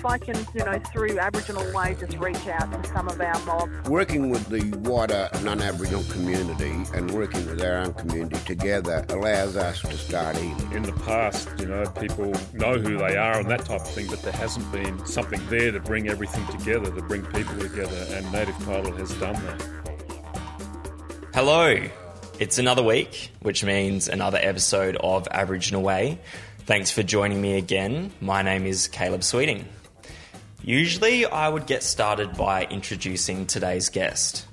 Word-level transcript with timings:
if 0.00 0.06
I 0.06 0.16
can, 0.16 0.34
you 0.54 0.64
know, 0.64 0.78
through 0.78 1.18
Aboriginal 1.18 1.74
Way, 1.74 1.94
just 2.00 2.16
reach 2.16 2.46
out 2.48 2.72
to 2.72 2.88
some 2.88 3.06
of 3.06 3.20
our 3.20 3.38
mob. 3.44 3.68
Working 3.86 4.30
with 4.30 4.46
the 4.46 4.74
wider 4.78 5.28
non-Aboriginal 5.42 6.04
community 6.04 6.72
and 6.94 7.10
working 7.10 7.44
with 7.44 7.62
our 7.62 7.76
own 7.76 7.92
community 7.92 8.38
together 8.46 9.04
allows 9.10 9.56
us 9.56 9.82
to 9.82 9.92
start 9.98 10.38
healing. 10.38 10.72
In 10.72 10.84
the 10.84 10.94
past, 11.04 11.50
you 11.58 11.66
know, 11.66 11.84
people 12.00 12.32
know 12.54 12.78
who 12.78 12.96
they 12.96 13.18
are 13.18 13.40
and 13.40 13.50
that 13.50 13.66
type 13.66 13.82
of 13.82 13.90
thing, 13.90 14.06
but 14.06 14.22
there 14.22 14.32
hasn't 14.32 14.72
been 14.72 15.04
something 15.04 15.38
there 15.50 15.70
to 15.70 15.80
bring 15.80 16.08
everything 16.08 16.46
together, 16.46 16.90
to 16.90 17.02
bring 17.02 17.22
people 17.26 17.58
together, 17.58 18.06
and 18.12 18.32
Native 18.32 18.56
Title 18.64 18.92
has 18.92 19.12
done 19.16 19.34
that. 19.34 19.62
Hello. 21.34 21.76
It's 22.38 22.58
another 22.58 22.82
week, 22.82 23.32
which 23.40 23.62
means 23.62 24.08
another 24.08 24.38
episode 24.40 24.96
of 24.96 25.28
Aboriginal 25.30 25.82
Way. 25.82 26.20
Thanks 26.60 26.90
for 26.90 27.02
joining 27.02 27.42
me 27.42 27.58
again. 27.58 28.12
My 28.22 28.40
name 28.40 28.64
is 28.64 28.88
Caleb 28.88 29.24
Sweeting. 29.24 29.68
Usually, 30.70 31.26
I 31.26 31.48
would 31.48 31.66
get 31.66 31.82
started 31.82 32.36
by 32.36 32.62
introducing 32.62 33.44
today's 33.44 33.88
guest. 33.88 34.46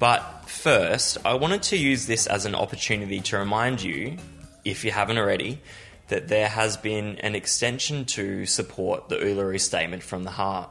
But 0.00 0.48
first, 0.48 1.16
I 1.24 1.34
wanted 1.34 1.62
to 1.70 1.76
use 1.76 2.06
this 2.06 2.26
as 2.26 2.44
an 2.44 2.56
opportunity 2.56 3.20
to 3.20 3.38
remind 3.38 3.80
you, 3.80 4.16
if 4.64 4.84
you 4.84 4.90
haven't 4.90 5.16
already, 5.16 5.60
that 6.08 6.26
there 6.26 6.48
has 6.48 6.76
been 6.76 7.20
an 7.20 7.36
extension 7.36 8.04
to 8.06 8.46
support 8.46 9.08
the 9.08 9.14
Uluru 9.14 9.60
Statement 9.60 10.02
from 10.02 10.24
the 10.24 10.32
Heart. 10.32 10.70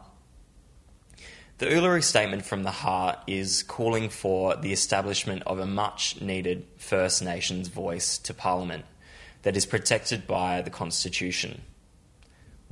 The 1.59 1.67
Uluru 1.67 2.03
Statement 2.03 2.45
from 2.45 2.63
the 2.63 2.71
Heart 2.71 3.19
is 3.25 3.63
calling 3.63 4.09
for 4.09 4.57
the 4.57 4.73
establishment 4.73 5.43
of 5.47 5.59
a 5.59 5.65
much 5.65 6.19
needed 6.19 6.65
First 6.75 7.23
Nations 7.23 7.69
voice 7.69 8.17
to 8.17 8.33
Parliament 8.33 8.83
that 9.43 9.55
is 9.55 9.65
protected 9.65 10.27
by 10.27 10.61
the 10.61 10.69
Constitution. 10.69 11.61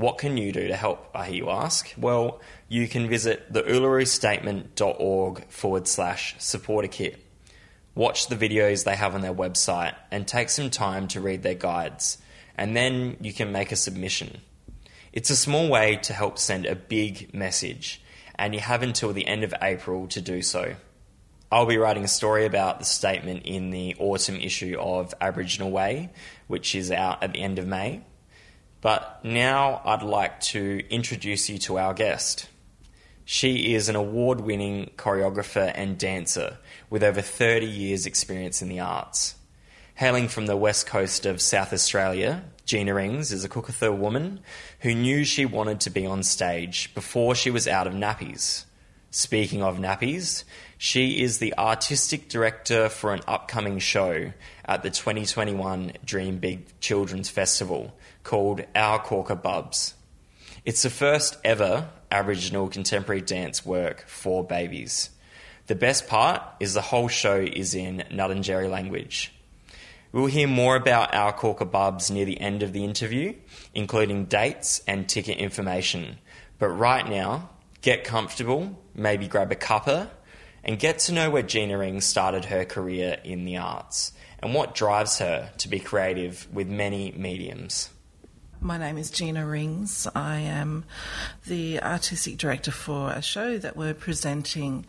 What 0.02 0.18
can 0.18 0.36
you 0.36 0.52
do 0.52 0.68
to 0.68 0.76
help, 0.76 1.12
I 1.14 1.28
hear 1.28 1.36
you 1.36 1.50
ask? 1.52 1.94
Well, 1.96 2.42
you 2.68 2.88
can 2.88 3.08
visit 3.08 3.54
the 3.54 3.62
ulurustatement.org 3.62 5.48
forward 5.48 5.88
slash 5.88 6.36
supporter 6.40 6.88
kit. 6.88 7.24
Watch 7.94 8.26
the 8.26 8.36
videos 8.36 8.84
they 8.84 8.96
have 8.96 9.14
on 9.14 9.22
their 9.22 9.32
website 9.32 9.94
and 10.10 10.28
take 10.28 10.50
some 10.50 10.72
time 10.72 11.08
to 11.10 11.22
read 11.22 11.44
their 11.44 11.54
guides, 11.54 12.18
and 12.58 12.76
then 12.76 13.18
you 13.22 13.32
can 13.32 13.52
make 13.52 13.72
a 13.72 13.76
submission. 13.76 14.42
It's 15.14 15.30
a 15.30 15.36
small 15.36 15.70
way 15.70 15.98
to 15.98 16.14
help 16.14 16.40
send 16.40 16.66
a 16.66 16.76
big 16.76 17.32
message, 17.32 18.02
and 18.34 18.56
you 18.56 18.60
have 18.60 18.82
until 18.82 19.14
the 19.14 19.28
end 19.28 19.44
of 19.44 19.54
April 19.62 20.08
to 20.08 20.20
do 20.20 20.42
so. 20.42 20.78
I'll 21.52 21.68
be 21.68 21.78
writing 21.78 22.06
a 22.06 22.08
story 22.08 22.48
about 22.48 22.80
the 22.80 22.86
statement 22.86 23.46
in 23.46 23.70
the 23.70 23.96
autumn 24.00 24.38
issue 24.38 24.78
of 24.80 25.14
Aboriginal 25.22 25.70
Way, 25.70 26.10
which 26.48 26.74
is 26.74 26.90
out 26.92 27.22
at 27.22 27.34
the 27.34 27.42
end 27.44 27.60
of 27.60 27.68
May. 27.68 28.02
But 28.82 29.24
now 29.24 29.82
I'd 29.86 30.02
like 30.02 30.40
to 30.42 30.82
introduce 30.90 31.50
you 31.50 31.60
to 31.60 31.78
our 31.78 31.94
guest. 31.94 32.50
She 33.26 33.76
is 33.76 33.88
an 33.88 33.96
award 33.96 34.42
winning 34.42 34.90
choreographer 34.98 35.72
and 35.76 35.98
dancer 35.98 36.58
with 36.90 37.04
over 37.04 37.22
30 37.22 37.68
years' 37.68 38.08
experience 38.08 38.62
in 38.62 38.70
the 38.70 38.80
arts. 38.80 39.36
Hailing 39.96 40.28
from 40.28 40.48
the 40.48 40.58
west 40.58 40.88
coast 40.88 41.28
of 41.28 41.40
South 41.40 41.72
Australia, 41.72 42.44
Gina 42.66 42.96
Rings 42.96 43.32
is 43.32 43.44
a 43.44 43.50
Kokatha 43.50 43.96
woman 43.96 44.40
who 44.80 44.96
knew 44.96 45.24
she 45.24 45.46
wanted 45.46 45.80
to 45.82 45.92
be 45.92 46.08
on 46.08 46.24
stage 46.24 46.92
before 46.96 47.36
she 47.36 47.52
was 47.52 47.68
out 47.68 47.86
of 47.86 47.94
nappies. 47.94 48.66
Speaking 49.12 49.62
of 49.62 49.78
nappies, 49.78 50.44
she 50.78 51.22
is 51.22 51.38
the 51.38 51.56
artistic 51.58 52.30
director 52.30 52.90
for 52.90 53.14
an 53.14 53.22
upcoming 53.28 53.78
show 53.78 54.32
at 54.66 54.82
the 54.82 54.90
2021 54.90 55.92
Dream 56.04 56.38
Big 56.38 56.80
Children's 56.80 57.30
Festival 57.30 57.94
called 58.24 58.62
Our 58.76 59.00
Corka 59.00 59.36
Bubs. 59.36 59.96
It's 60.64 60.84
the 60.84 60.90
first 60.90 61.38
ever 61.44 61.90
Aboriginal 62.12 62.68
contemporary 62.68 63.22
dance 63.22 63.66
work 63.66 64.06
for 64.08 64.44
babies. 64.44 65.10
The 65.68 65.76
best 65.76 66.08
part 66.08 66.42
is 66.60 66.74
the 66.74 66.82
whole 66.82 67.08
show 67.08 67.38
is 67.38 67.74
in 67.74 68.04
Ngarrindjeri 68.12 68.70
language. 68.70 69.34
We'll 70.12 70.26
hear 70.26 70.48
more 70.48 70.76
about 70.76 71.14
our 71.14 71.32
Corka 71.32 71.66
Bubs 71.66 72.12
near 72.12 72.26
the 72.26 72.42
end 72.42 72.64
of 72.64 72.74
the 72.74 72.84
interview, 72.84 73.34
including 73.74 74.26
dates 74.26 74.84
and 74.86 75.08
ticket 75.08 75.38
information. 75.38 76.18
But 76.60 76.70
right 76.70 77.08
now, 77.08 77.50
get 77.82 78.04
comfortable, 78.04 78.78
maybe 78.94 79.28
grab 79.28 79.52
a 79.52 79.56
cuppa, 79.56 80.10
and 80.64 80.78
get 80.78 81.00
to 81.00 81.14
know 81.14 81.30
where 81.30 81.44
Gina 81.44 81.78
Ring 81.78 82.02
started 82.02 82.46
her 82.46 82.66
career 82.66 83.20
in 83.24 83.46
the 83.46 83.58
arts 83.58 84.12
and 84.40 84.54
what 84.54 84.76
drives 84.76 85.20
her 85.20 85.52
to 85.60 85.68
be 85.70 85.80
creative 85.80 86.48
with 86.52 86.68
many 86.68 87.14
mediums. 87.14 87.90
My 88.64 88.78
name 88.78 89.00
is 89.00 89.10
Gina 89.10 89.44
Rings. 89.44 90.08
I 90.14 90.38
am 90.38 90.84
the 91.48 91.82
artistic 91.82 92.38
director 92.38 92.70
for 92.70 93.10
a 93.10 93.20
show 93.20 93.58
that 93.58 93.76
we're 93.76 93.96
presenting 93.96 94.86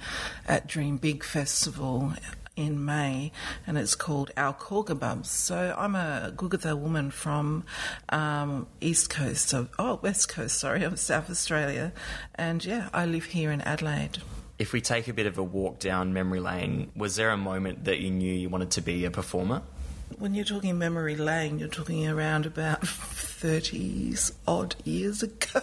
at 0.47 0.66
Dream 0.66 0.99
Big 0.99 1.25
Festival 1.25 2.12
in 2.55 2.84
May, 2.84 3.32
and 3.66 3.78
it's 3.78 3.94
called 3.94 4.31
Our 4.37 4.53
Corka 4.53 4.94
Bubs. 4.94 5.31
So 5.31 5.75
I'm 5.78 5.94
a 5.94 6.34
Kokatha 6.37 6.78
woman 6.78 7.11
from 7.11 7.65
um, 8.11 8.66
East 8.82 9.09
Coast 9.09 9.55
of 9.55 9.71
oh 9.78 9.99
West 10.03 10.28
Coast, 10.28 10.59
sorry, 10.59 10.82
of 10.82 10.99
South 11.00 11.31
Australia, 11.31 11.94
and 12.34 12.62
yeah, 12.62 12.91
I 12.93 13.06
live 13.06 13.25
here 13.25 13.50
in 13.50 13.62
Adelaide. 13.62 14.19
If 14.59 14.75
we 14.75 14.82
take 14.82 15.09
a 15.09 15.15
bit 15.15 15.25
of 15.25 15.38
a 15.38 15.43
walk 15.43 15.78
down 15.78 16.12
memory 16.12 16.41
lane, 16.41 16.93
was 16.94 17.16
there 17.16 17.31
a 17.31 17.38
moment 17.38 17.84
that 17.84 18.00
you 18.00 18.11
knew 18.11 18.34
you 18.34 18.50
wanted 18.50 18.72
to 18.72 18.82
be 18.82 19.06
a 19.06 19.11
performer? 19.11 19.62
When 20.19 20.34
you're 20.34 20.45
talking 20.45 20.78
memory 20.78 21.17
lane, 21.17 21.59
you're 21.59 21.69
talking 21.69 22.06
around 22.09 22.47
about 22.47 22.87
30 22.87 24.15
odd 24.47 24.75
years 24.84 25.23
ago. 25.23 25.61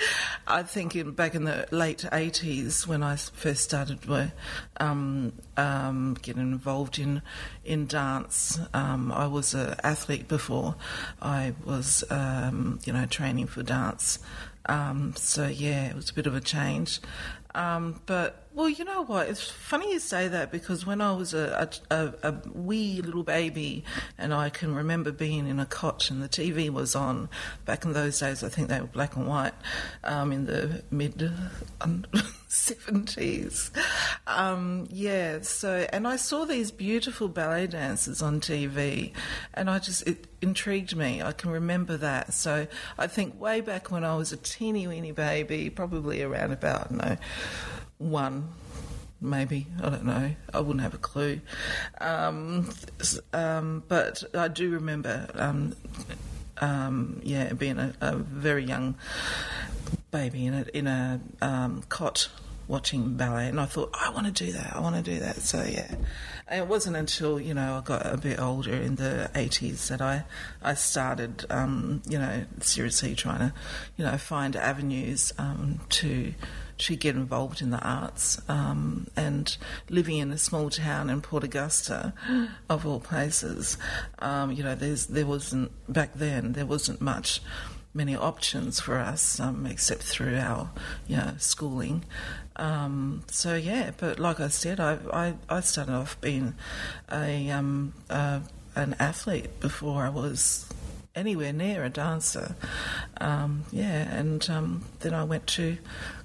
I 0.46 0.62
think 0.62 0.96
in, 0.96 1.12
back 1.12 1.34
in 1.34 1.44
the 1.44 1.66
late 1.70 2.06
80s 2.12 2.86
when 2.86 3.02
I 3.02 3.16
first 3.16 3.64
started 3.64 3.98
um, 4.78 5.32
um, 5.56 6.16
getting 6.20 6.42
involved 6.42 6.98
in, 6.98 7.22
in 7.64 7.86
dance. 7.86 8.58
Um, 8.74 9.12
I 9.12 9.26
was 9.26 9.54
an 9.54 9.76
athlete 9.82 10.28
before 10.28 10.74
I 11.20 11.54
was, 11.64 12.04
um, 12.10 12.80
you 12.84 12.92
know, 12.92 13.06
training 13.06 13.46
for 13.46 13.62
dance. 13.62 14.18
Um, 14.66 15.14
so 15.16 15.46
yeah, 15.46 15.86
it 15.86 15.96
was 15.96 16.10
a 16.10 16.14
bit 16.14 16.26
of 16.26 16.34
a 16.34 16.40
change. 16.40 17.00
Um, 17.54 18.00
but 18.06 18.41
well, 18.54 18.68
you 18.68 18.84
know 18.84 19.02
what? 19.02 19.28
It's 19.28 19.48
funny 19.48 19.92
you 19.92 19.98
say 19.98 20.28
that 20.28 20.52
because 20.52 20.84
when 20.84 21.00
I 21.00 21.12
was 21.12 21.32
a, 21.32 21.70
a, 21.90 22.12
a, 22.22 22.34
wee 22.52 23.00
little 23.00 23.22
baby, 23.22 23.84
and 24.18 24.34
I 24.34 24.50
can 24.50 24.74
remember 24.74 25.10
being 25.10 25.46
in 25.46 25.58
a 25.58 25.64
cot 25.64 26.10
and 26.10 26.22
the 26.22 26.28
TV 26.28 26.68
was 26.68 26.94
on. 26.94 27.28
Back 27.64 27.84
in 27.84 27.92
those 27.94 28.18
days, 28.18 28.44
I 28.44 28.48
think 28.48 28.68
they 28.68 28.80
were 28.80 28.86
black 28.86 29.16
and 29.16 29.26
white. 29.26 29.54
Um, 30.04 30.32
in 30.32 30.46
the 30.46 30.82
mid 30.90 31.32
seventies, 32.48 33.70
um, 34.26 34.86
yeah. 34.90 35.40
So, 35.40 35.86
and 35.92 36.06
I 36.06 36.16
saw 36.16 36.44
these 36.44 36.70
beautiful 36.70 37.28
ballet 37.28 37.68
dancers 37.68 38.20
on 38.20 38.40
TV, 38.40 39.12
and 39.54 39.70
I 39.70 39.78
just 39.78 40.06
it 40.06 40.26
intrigued 40.42 40.94
me. 40.94 41.22
I 41.22 41.32
can 41.32 41.50
remember 41.50 41.96
that. 41.96 42.34
So, 42.34 42.66
I 42.98 43.06
think 43.06 43.40
way 43.40 43.62
back 43.62 43.90
when 43.90 44.04
I 44.04 44.16
was 44.16 44.32
a 44.32 44.36
teeny 44.36 44.86
weeny 44.86 45.12
baby, 45.12 45.70
probably 45.70 46.22
around 46.22 46.52
about 46.52 46.90
no 46.90 47.16
one 48.02 48.48
maybe 49.22 49.66
I 49.82 49.88
don't 49.88 50.04
know. 50.04 50.34
I 50.52 50.60
wouldn't 50.60 50.82
have 50.82 50.94
a 50.94 50.98
clue. 50.98 51.40
Um, 52.00 52.68
um, 53.32 53.84
but 53.88 54.24
I 54.34 54.48
do 54.48 54.70
remember, 54.70 55.28
um, 55.34 55.74
um 56.60 57.20
yeah, 57.22 57.52
being 57.52 57.78
a, 57.78 57.94
a, 58.00 58.16
very 58.16 58.64
young 58.64 58.96
baby 60.10 60.46
in 60.46 60.54
a 60.54 60.66
in 60.74 60.86
a 60.86 61.20
um, 61.40 61.82
cot 61.88 62.28
watching 62.68 63.16
ballet, 63.16 63.48
and 63.48 63.60
I 63.60 63.66
thought 63.66 63.90
I 63.94 64.10
want 64.10 64.26
to 64.26 64.44
do 64.44 64.52
that. 64.52 64.74
I 64.74 64.80
want 64.80 64.96
to 64.96 65.02
do 65.02 65.20
that. 65.20 65.36
So 65.36 65.62
yeah, 65.62 65.94
and 66.48 66.60
it 66.60 66.66
wasn't 66.66 66.96
until 66.96 67.40
you 67.40 67.54
know 67.54 67.76
I 67.76 67.80
got 67.80 68.04
a 68.04 68.16
bit 68.16 68.40
older 68.40 68.74
in 68.74 68.96
the 68.96 69.30
eighties 69.34 69.88
that 69.88 70.00
I 70.00 70.24
I 70.62 70.74
started 70.74 71.44
um, 71.48 72.02
you 72.08 72.18
know 72.18 72.44
seriously 72.60 73.14
trying 73.14 73.38
to 73.38 73.54
you 73.96 74.04
know 74.04 74.16
find 74.18 74.56
avenues 74.56 75.32
to 75.90 76.34
to 76.78 76.96
get 76.96 77.14
involved 77.14 77.60
in 77.60 77.70
the 77.70 77.80
arts. 77.80 78.40
Um, 78.48 79.06
and 79.16 79.56
living 79.88 80.18
in 80.18 80.30
a 80.32 80.38
small 80.38 80.70
town 80.70 81.10
in 81.10 81.20
Port 81.20 81.44
Augusta, 81.44 82.12
of 82.68 82.86
all 82.86 83.00
places, 83.00 83.78
um, 84.18 84.52
you 84.52 84.62
know, 84.62 84.74
there 84.74 85.26
wasn't 85.26 85.70
back 85.92 86.14
then 86.14 86.52
there 86.52 86.66
wasn't 86.66 87.00
much 87.00 87.40
many 87.94 88.16
options 88.16 88.80
for 88.80 88.98
us 88.98 89.38
um, 89.38 89.66
except 89.66 90.02
through 90.02 90.36
our 90.36 90.70
you 91.06 91.16
know 91.16 91.34
schooling. 91.38 92.04
Um, 92.56 93.22
so 93.28 93.54
yeah, 93.54 93.92
but 93.96 94.18
like 94.18 94.40
I 94.40 94.48
said, 94.48 94.80
I, 94.80 94.98
I, 95.12 95.34
I 95.48 95.60
started 95.60 95.94
off 95.94 96.20
being 96.20 96.54
a 97.10 97.50
um, 97.50 97.94
an 98.08 98.96
athlete 98.98 99.60
before 99.60 100.02
I 100.04 100.08
was 100.08 100.66
anywhere 101.14 101.52
near 101.52 101.84
a 101.84 101.90
dancer. 101.90 102.56
Um, 103.20 103.64
yeah, 103.70 104.14
and 104.14 104.48
um, 104.48 104.84
then 105.00 105.14
I 105.14 105.24
went 105.24 105.46
to 105.48 105.78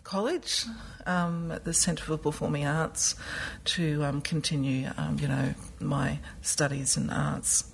college 0.07 0.63
um, 1.05 1.51
at 1.51 1.65
the 1.65 1.73
Centre 1.73 2.05
for 2.05 2.17
Performing 2.17 2.65
Arts 2.65 3.15
to 3.65 4.05
um, 4.05 4.21
continue, 4.21 4.89
um, 4.97 5.19
you 5.19 5.27
know, 5.27 5.53
my 5.81 6.19
studies 6.41 6.95
in 6.95 7.09
arts. 7.09 7.69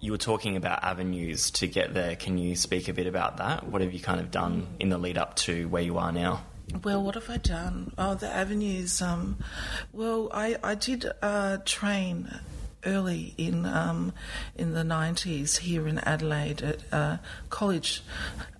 You 0.00 0.12
were 0.12 0.18
talking 0.18 0.56
about 0.56 0.82
avenues 0.82 1.50
to 1.52 1.66
get 1.66 1.92
there. 1.92 2.16
Can 2.16 2.38
you 2.38 2.56
speak 2.56 2.88
a 2.88 2.94
bit 2.94 3.06
about 3.06 3.36
that? 3.36 3.68
What 3.68 3.82
have 3.82 3.92
you 3.92 4.00
kind 4.00 4.20
of 4.20 4.30
done 4.30 4.68
in 4.80 4.88
the 4.88 4.96
lead 4.96 5.18
up 5.18 5.36
to 5.36 5.68
where 5.68 5.82
you 5.82 5.98
are 5.98 6.10
now? 6.10 6.42
Well, 6.82 7.02
what 7.02 7.14
have 7.14 7.28
I 7.28 7.36
done? 7.36 7.92
Oh, 7.98 8.14
the 8.14 8.28
avenues. 8.28 9.02
Um, 9.02 9.36
well, 9.92 10.30
I 10.32 10.56
I 10.62 10.76
did 10.76 11.04
uh, 11.20 11.58
train 11.66 12.40
early 12.84 13.34
in 13.36 13.66
um, 13.66 14.12
in 14.56 14.72
the 14.72 14.84
nineties 14.84 15.58
here 15.58 15.86
in 15.86 15.98
Adelaide 16.00 16.62
at 16.62 16.82
a 16.92 17.20
college 17.48 18.02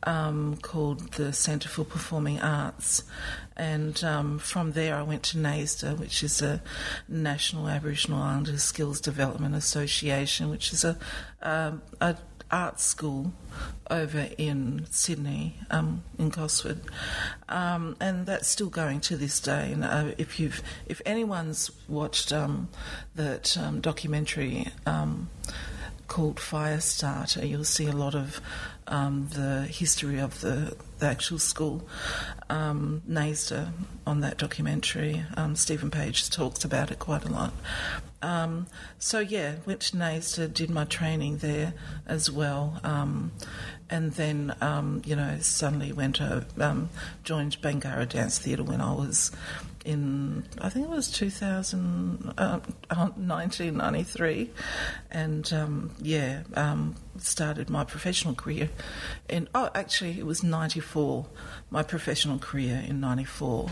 um, 0.02 0.56
called 0.62 1.12
the 1.12 1.32
Centre 1.32 1.69
for 1.69 1.84
Performing 1.84 2.40
Arts, 2.40 3.02
and 3.56 4.02
um, 4.05 4.38
from 4.38 4.72
there 4.72 4.96
I 4.96 5.02
went 5.02 5.22
to 5.25 5.38
NAISDA, 5.38 5.99
which 5.99 6.22
is 6.22 6.40
a 6.43 6.62
National 7.08 7.69
Aboriginal 7.69 8.22
Islanders 8.22 8.62
Skills 8.62 9.00
Development 9.00 9.55
Association, 9.55 10.50
which 10.50 10.73
is 10.73 10.84
a, 10.84 10.96
um, 11.43 11.82
a 12.00 12.16
art 12.50 12.81
school 12.81 13.32
over 13.91 14.29
in 14.38 14.87
Sydney, 14.91 15.56
um, 15.70 16.02
in 16.19 16.29
Gosford, 16.29 16.81
um, 17.49 17.97
and 18.00 18.26
that's 18.26 18.49
still 18.49 18.69
going 18.69 19.00
to 19.02 19.17
this 19.17 19.41
day. 19.41 19.73
And 19.73 19.85
uh, 19.85 20.12
if 20.19 20.38
you've, 20.38 20.62
if 20.87 21.00
anyone's 21.05 21.70
watched 21.88 22.32
um, 22.32 22.69
that 23.14 23.56
um, 23.58 23.81
documentary 23.81 24.69
um, 24.87 25.31
called 26.06 26.37
Firestarter, 26.37 27.49
you'll 27.49 27.64
see 27.64 27.87
a 27.87 27.93
lot 27.93 28.14
of 28.14 28.41
um, 28.87 29.29
the 29.35 29.62
history 29.62 30.19
of 30.19 30.41
the, 30.41 30.76
the 31.00 31.06
actual 31.06 31.38
school. 31.38 31.87
Um, 32.49 33.02
NAISDA 33.08 33.73
on 34.06 34.20
that 34.20 34.38
documentary. 34.38 35.25
Um, 35.37 35.56
Stephen 35.56 35.91
Page 35.91 36.31
talks 36.31 36.64
about 36.64 36.91
it 36.91 36.99
quite 36.99 37.25
a 37.25 37.31
lot. 37.31 37.52
Um, 38.23 38.67
so 38.99 39.19
yeah, 39.20 39.56
went 39.67 39.81
to 39.81 39.97
NAISDA, 39.97 40.52
did 40.52 40.70
my 40.70 40.85
training 40.85 41.38
there 41.38 41.73
as 42.06 42.31
well, 42.31 42.79
um, 42.85 43.32
and 43.90 44.12
then 44.12 44.54
um, 44.60 45.02
you 45.04 45.16
know 45.16 45.38
suddenly 45.40 45.92
went 45.92 46.20
uh, 46.20 46.42
um, 46.58 46.88
joined 47.25 47.60
Bangarra 47.60 48.08
Dance 48.08 48.38
Theatre 48.38 48.62
when 48.62 48.81
I 48.81 48.92
was 48.92 49.32
in 49.84 50.44
I 50.60 50.69
think 50.69 50.87
it 50.87 50.90
was 50.90 51.10
2000, 51.10 52.34
uh, 52.37 52.60
1993, 52.88 54.50
and 55.10 55.52
um, 55.52 55.90
yeah, 56.00 56.42
um, 56.54 56.96
started 57.19 57.70
my 57.70 57.84
professional 57.84 58.34
career. 58.34 58.70
In 59.28 59.48
oh, 59.54 59.70
actually, 59.75 60.19
it 60.19 60.26
was 60.26 60.42
94. 60.42 61.26
My 61.70 61.82
professional 61.82 62.38
career 62.38 62.84
in 62.87 63.00
94. 63.00 63.70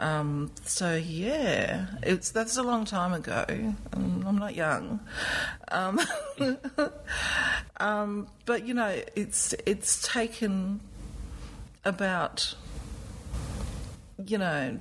Um, 0.00 0.50
so 0.64 0.96
yeah, 0.96 1.86
it's 2.02 2.30
that's 2.30 2.56
a 2.56 2.62
long 2.62 2.86
time 2.86 3.12
ago. 3.12 3.44
Um, 3.92 4.24
I'm 4.26 4.38
not 4.38 4.54
young, 4.54 5.00
um, 5.68 6.00
um, 7.76 8.26
but 8.46 8.66
you 8.66 8.72
know, 8.72 8.98
it's 9.14 9.54
it's 9.66 10.00
taken 10.10 10.80
about 11.84 12.54
you 14.26 14.38
know 14.38 14.78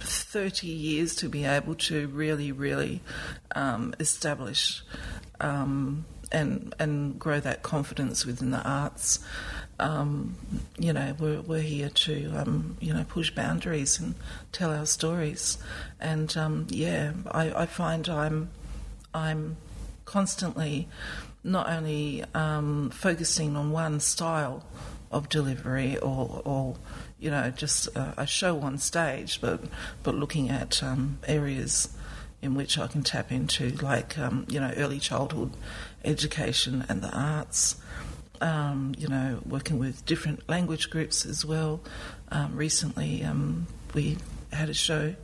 30 0.00 0.66
years 0.66 1.14
to 1.16 1.28
be 1.28 1.44
able 1.44 1.74
to 1.74 2.08
really, 2.08 2.50
really 2.50 3.02
um, 3.54 3.94
establish 4.00 4.82
um, 5.40 6.06
and 6.34 6.74
and 6.78 7.18
grow 7.18 7.40
that 7.40 7.62
confidence 7.62 8.26
within 8.26 8.50
the 8.50 8.62
arts. 8.62 9.24
Um, 9.80 10.36
you 10.78 10.92
know, 10.92 11.16
we're, 11.18 11.40
we're 11.40 11.60
here 11.60 11.88
to 11.88 12.32
um, 12.36 12.76
you 12.80 12.92
know 12.92 13.04
push 13.04 13.30
boundaries 13.30 13.98
and 13.98 14.14
tell 14.52 14.70
our 14.72 14.86
stories, 14.86 15.58
and 16.00 16.36
um, 16.36 16.66
yeah, 16.68 17.12
I, 17.30 17.62
I 17.62 17.66
find 17.66 18.08
I'm 18.08 18.50
I'm 19.14 19.56
constantly 20.04 20.88
not 21.42 21.68
only 21.68 22.24
um, 22.34 22.90
focusing 22.90 23.56
on 23.56 23.70
one 23.70 24.00
style 24.00 24.64
of 25.10 25.28
delivery 25.28 25.96
or, 25.98 26.42
or 26.44 26.76
you 27.18 27.30
know 27.30 27.50
just 27.50 27.86
a, 27.96 28.14
a 28.18 28.26
show 28.26 28.60
on 28.60 28.78
stage, 28.78 29.40
but 29.40 29.60
but 30.02 30.14
looking 30.14 30.50
at 30.50 30.82
um, 30.82 31.18
areas 31.26 31.96
in 32.42 32.54
which 32.54 32.76
I 32.78 32.86
can 32.88 33.02
tap 33.02 33.32
into, 33.32 33.70
like 33.76 34.18
um, 34.18 34.46
you 34.48 34.60
know 34.60 34.72
early 34.76 34.98
childhood 34.98 35.52
education 36.04 36.84
and 36.88 37.02
the 37.02 37.10
arts. 37.10 37.76
Um, 38.40 38.94
you 38.98 39.08
know, 39.08 39.40
working 39.46 39.78
with 39.78 40.04
different 40.04 40.46
language 40.48 40.90
groups 40.90 41.24
as 41.24 41.44
well. 41.44 41.80
Um, 42.30 42.56
recently, 42.56 43.22
um, 43.22 43.68
we 43.94 44.18
had 44.52 44.68
a 44.68 44.74
show 44.74 45.14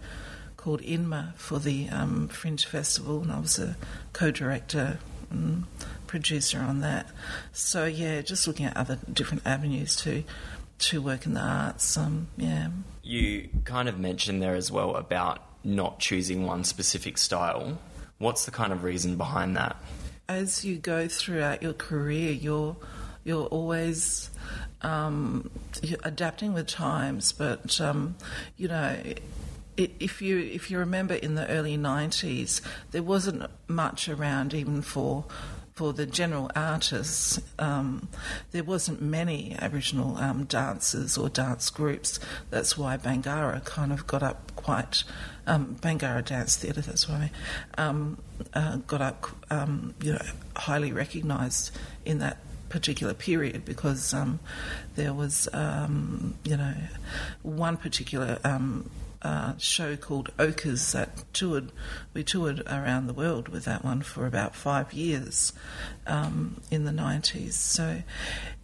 called 0.56 0.80
INMA 0.82 1.34
for 1.36 1.58
the 1.58 1.88
um, 1.88 2.28
Fringe 2.28 2.64
Festival, 2.64 3.22
and 3.22 3.32
I 3.32 3.40
was 3.40 3.58
a 3.58 3.76
co-director 4.12 4.98
and 5.30 5.64
producer 6.06 6.58
on 6.58 6.80
that. 6.80 7.08
So 7.52 7.86
yeah, 7.86 8.20
just 8.20 8.46
looking 8.46 8.66
at 8.66 8.76
other 8.76 8.98
different 9.12 9.46
avenues 9.46 9.96
to 9.96 10.24
to 10.78 11.02
work 11.02 11.26
in 11.26 11.34
the 11.34 11.40
arts. 11.40 11.96
Um, 11.96 12.28
yeah. 12.36 12.68
You 13.02 13.48
kind 13.64 13.88
of 13.88 13.98
mentioned 13.98 14.42
there 14.42 14.54
as 14.54 14.70
well 14.70 14.96
about 14.96 15.42
not 15.62 15.98
choosing 15.98 16.46
one 16.46 16.64
specific 16.64 17.18
style. 17.18 17.78
What's 18.18 18.44
the 18.44 18.50
kind 18.50 18.72
of 18.72 18.82
reason 18.82 19.16
behind 19.16 19.56
that? 19.56 19.76
As 20.30 20.64
you 20.64 20.76
go 20.76 21.08
throughout 21.08 21.60
your 21.60 21.72
career, 21.72 22.30
you're 22.30 22.76
you're 23.24 23.46
always 23.46 24.30
um, 24.80 25.50
you're 25.82 25.98
adapting 26.04 26.52
with 26.52 26.68
times, 26.68 27.32
but 27.32 27.80
um, 27.80 28.14
you 28.56 28.68
know. 28.68 28.96
If 29.76 30.20
you 30.20 30.38
if 30.38 30.70
you 30.70 30.78
remember 30.78 31.14
in 31.14 31.36
the 31.36 31.48
early 31.48 31.78
'90s, 31.78 32.60
there 32.90 33.02
wasn't 33.02 33.44
much 33.66 34.10
around 34.10 34.52
even 34.52 34.82
for 34.82 35.24
for 35.80 35.94
the 35.94 36.04
general 36.04 36.50
artists, 36.54 37.40
um, 37.58 38.06
there 38.50 38.62
wasn't 38.62 39.00
many 39.00 39.56
Aboriginal 39.58 40.14
um, 40.18 40.44
dancers 40.44 41.16
or 41.16 41.30
dance 41.30 41.70
groups. 41.70 42.20
That's 42.50 42.76
why 42.76 42.98
Bangarra 42.98 43.64
kind 43.64 43.90
of 43.90 44.06
got 44.06 44.22
up 44.22 44.54
quite. 44.56 45.04
Um, 45.46 45.76
Bangarra 45.80 46.22
Dance 46.22 46.58
Theatre. 46.58 46.82
That's 46.82 47.08
why 47.08 47.14
I 47.14 47.18
mean, 47.20 47.30
um, 47.78 48.18
uh, 48.52 48.76
got 48.86 49.00
up, 49.00 49.26
um, 49.48 49.94
you 50.02 50.12
know, 50.12 50.22
highly 50.54 50.92
recognised 50.92 51.74
in 52.04 52.18
that 52.18 52.36
particular 52.68 53.14
period 53.14 53.64
because 53.64 54.12
um, 54.12 54.38
there 54.96 55.14
was, 55.14 55.48
um, 55.54 56.34
you 56.44 56.58
know, 56.58 56.74
one 57.42 57.78
particular 57.78 58.38
uh, 59.22 59.56
show 59.58 59.96
called 59.96 60.30
Ochres 60.38 60.92
that 60.92 61.32
toured. 61.32 61.72
We 62.14 62.24
toured 62.24 62.62
around 62.66 63.06
the 63.06 63.12
world 63.12 63.48
with 63.48 63.64
that 63.64 63.84
one 63.84 64.02
for 64.02 64.26
about 64.26 64.54
five 64.54 64.92
years 64.92 65.52
um, 66.06 66.60
in 66.70 66.84
the 66.84 66.92
nineties. 66.92 67.56
So 67.56 68.02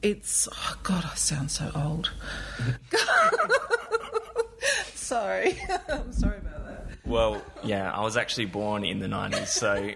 it's 0.03 0.49
oh 0.53 0.77
God, 0.83 1.05
I 1.11 1.15
sound 1.15 1.51
so 1.51 1.71
old. 1.75 2.11
sorry, 4.95 5.59
I'm 5.89 6.13
sorry 6.13 6.39
about 6.39 6.67
that. 6.67 6.87
Well, 7.05 7.43
yeah, 7.63 7.93
I 7.93 8.03
was 8.03 8.17
actually 8.17 8.47
born 8.47 8.85
in 8.85 8.99
the 8.99 9.07
90s, 9.07 9.47
so 9.47 9.93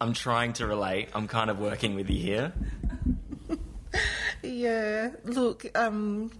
I'm 0.00 0.12
trying 0.12 0.52
to 0.54 0.66
relate. 0.66 1.08
I'm 1.12 1.26
kind 1.26 1.50
of 1.50 1.58
working 1.58 1.94
with 1.94 2.08
you 2.10 2.20
here. 2.20 2.52
Yeah, 4.42 5.10
look. 5.24 5.64
Um, 5.74 6.30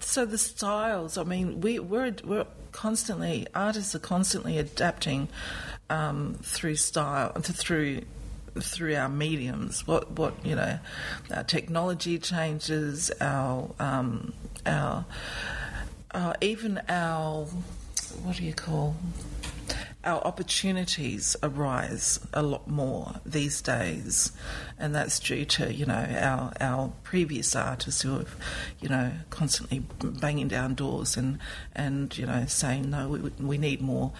so 0.00 0.24
the 0.24 0.38
styles. 0.38 1.18
I 1.18 1.24
mean, 1.24 1.60
we 1.60 1.78
we're 1.78 2.14
we're 2.24 2.46
constantly 2.72 3.46
artists 3.54 3.94
are 3.94 4.00
constantly 4.00 4.58
adapting 4.58 5.28
um, 5.90 6.38
through 6.42 6.76
style 6.76 7.32
through 7.32 8.02
through 8.60 8.94
our 8.96 9.08
mediums. 9.08 9.86
What 9.86 10.12
what 10.12 10.34
you 10.44 10.54
know, 10.54 10.78
our 11.34 11.44
technology 11.44 12.18
changes. 12.18 13.10
Our 13.20 13.70
um, 13.78 14.32
our 14.66 15.04
uh, 16.12 16.34
even 16.40 16.80
our 16.88 17.46
what 18.22 18.36
do 18.36 18.44
you 18.44 18.54
call 18.54 18.96
our 20.08 20.22
opportunities 20.26 21.36
arise 21.42 22.18
a 22.32 22.42
lot 22.42 22.66
more 22.66 23.20
these 23.26 23.60
days, 23.60 24.32
and 24.78 24.94
that's 24.94 25.20
due 25.20 25.44
to 25.44 25.72
you 25.72 25.84
know 25.84 26.06
our 26.18 26.52
our 26.60 26.92
previous 27.02 27.54
artists 27.54 28.00
who 28.00 28.16
have 28.16 28.34
you 28.80 28.88
know 28.88 29.12
constantly 29.28 29.80
banging 30.00 30.48
down 30.48 30.74
doors 30.74 31.18
and 31.18 31.38
and 31.74 32.16
you 32.16 32.24
know 32.24 32.46
saying 32.46 32.88
no, 32.88 33.06
we 33.08 33.18
we 33.38 33.58
need 33.58 33.82
more 33.82 34.12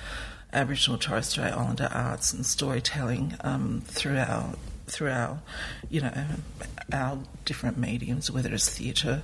Aboriginal 0.53 0.99
Torres 0.99 1.29
Strait 1.29 1.53
Islander 1.53 1.89
arts 1.91 2.35
and 2.35 2.45
storytelling 2.45 3.35
um, 3.41 3.81
through 3.87 4.19
our 4.19 4.55
through 4.87 5.11
our 5.11 5.41
you 5.89 6.03
know 6.03 6.13
our 6.93 7.19
different 7.47 7.79
mediums, 7.79 8.31
whether 8.31 8.53
it's 8.53 8.69
theatre. 8.69 9.23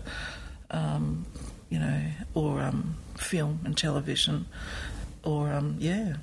Um, 0.71 1.27
you 1.71 1.79
know, 1.79 2.03
or 2.35 2.61
um, 2.61 2.97
film 3.17 3.61
and 3.65 3.77
television, 3.77 4.47
or 5.25 5.53
um, 5.53 5.77
yeah, 5.79 6.15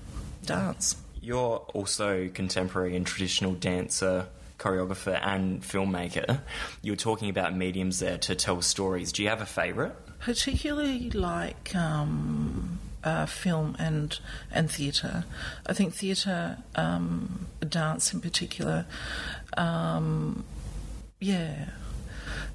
dance. 0.45 0.95
You're 1.21 1.57
also 1.73 2.29
contemporary 2.29 2.95
and 2.95 3.05
traditional 3.05 3.53
dancer, 3.53 4.27
choreographer, 4.57 5.19
and 5.21 5.61
filmmaker. 5.61 6.39
You 6.81 6.93
were 6.93 6.97
talking 6.97 7.29
about 7.29 7.55
mediums 7.55 7.99
there 7.99 8.17
to 8.19 8.35
tell 8.35 8.61
stories. 8.61 9.11
Do 9.11 9.23
you 9.23 9.29
have 9.29 9.41
a 9.41 9.45
favourite? 9.45 9.93
Particularly 10.19 11.09
like 11.11 11.75
um, 11.75 12.79
uh, 13.03 13.25
film 13.25 13.75
and 13.79 14.19
and 14.51 14.69
theatre. 14.69 15.25
I 15.65 15.73
think 15.73 15.93
theatre, 15.93 16.57
um, 16.75 17.47
dance 17.67 18.13
in 18.13 18.21
particular, 18.21 18.85
um, 19.57 20.43
yeah. 21.19 21.69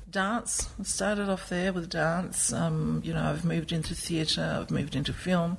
Dance 0.09 0.71
I 0.81 0.85
started 0.85 1.28
off 1.28 1.49
there 1.49 1.73
with 1.73 1.90
dance. 1.90 2.52
Um, 2.52 3.02
you 3.05 3.12
know, 3.12 3.23
I've 3.23 3.45
moved 3.45 3.71
into 3.71 3.95
theatre. 3.95 4.59
I've 4.61 4.71
moved 4.71 4.95
into 4.95 5.12
film. 5.12 5.59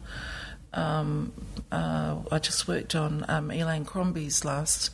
Um, 0.77 1.33
uh, 1.71 2.17
I 2.31 2.39
just 2.39 2.67
worked 2.67 2.95
on 2.95 3.25
um, 3.27 3.49
Elaine 3.51 3.83
Crombie's 3.83 4.45
last 4.45 4.91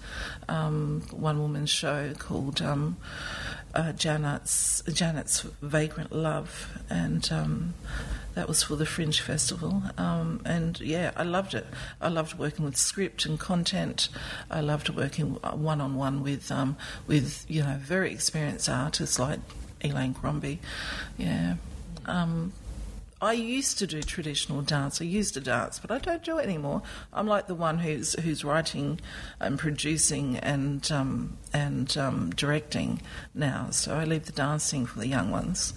um, 0.47 1.03
one 1.11 1.39
woman 1.39 1.65
show 1.65 2.13
called 2.17 2.61
um, 2.61 2.97
uh, 3.75 3.91
Janet's, 3.91 4.81
Janet's 4.91 5.41
Vagrant 5.61 6.13
Love, 6.13 6.79
and 6.89 7.29
um, 7.33 7.73
that 8.33 8.47
was 8.47 8.63
for 8.63 8.77
the 8.77 8.85
Fringe 8.85 9.19
Festival. 9.19 9.83
Um, 9.97 10.41
and 10.45 10.79
yeah, 10.79 11.11
I 11.17 11.23
loved 11.23 11.53
it. 11.53 11.67
I 11.99 12.07
loved 12.07 12.39
working 12.39 12.63
with 12.63 12.77
script 12.77 13.25
and 13.25 13.37
content. 13.37 14.07
I 14.49 14.61
loved 14.61 14.89
working 14.89 15.33
one 15.35 15.81
on 15.81 15.95
one 15.95 16.23
with 16.23 16.49
um, 16.49 16.77
with 17.07 17.45
you 17.49 17.61
know 17.61 17.77
very 17.79 18.13
experienced 18.13 18.69
artists 18.69 19.19
like 19.19 19.39
Elaine 19.83 20.13
Crombie. 20.13 20.59
Yeah. 21.17 21.55
Um, 22.05 22.53
I 23.23 23.31
used 23.31 23.77
to 23.79 23.87
do 23.87 24.03
traditional 24.03 24.61
dance. 24.61 25.01
I 25.01 25.05
used 25.05 25.33
to 25.35 25.39
dance, 25.39 25.79
but 25.79 25.91
I 25.91 25.97
don't 25.97 26.21
do 26.23 26.39
it 26.39 26.43
anymore. 26.43 26.81
I'm 27.13 27.25
like 27.25 27.47
the 27.47 27.55
one 27.55 27.79
who's 27.79 28.19
who's 28.19 28.43
writing 28.43 28.99
and 29.39 29.57
producing 29.57 30.35
and 30.39 30.91
um, 30.91 31.37
and 31.53 31.95
um, 31.97 32.31
directing 32.31 33.01
now. 33.33 33.69
So 33.71 33.95
I 33.95 34.03
leave 34.03 34.25
the 34.25 34.33
dancing 34.33 34.85
for 34.85 34.99
the 34.99 35.07
young 35.07 35.31
ones. 35.31 35.73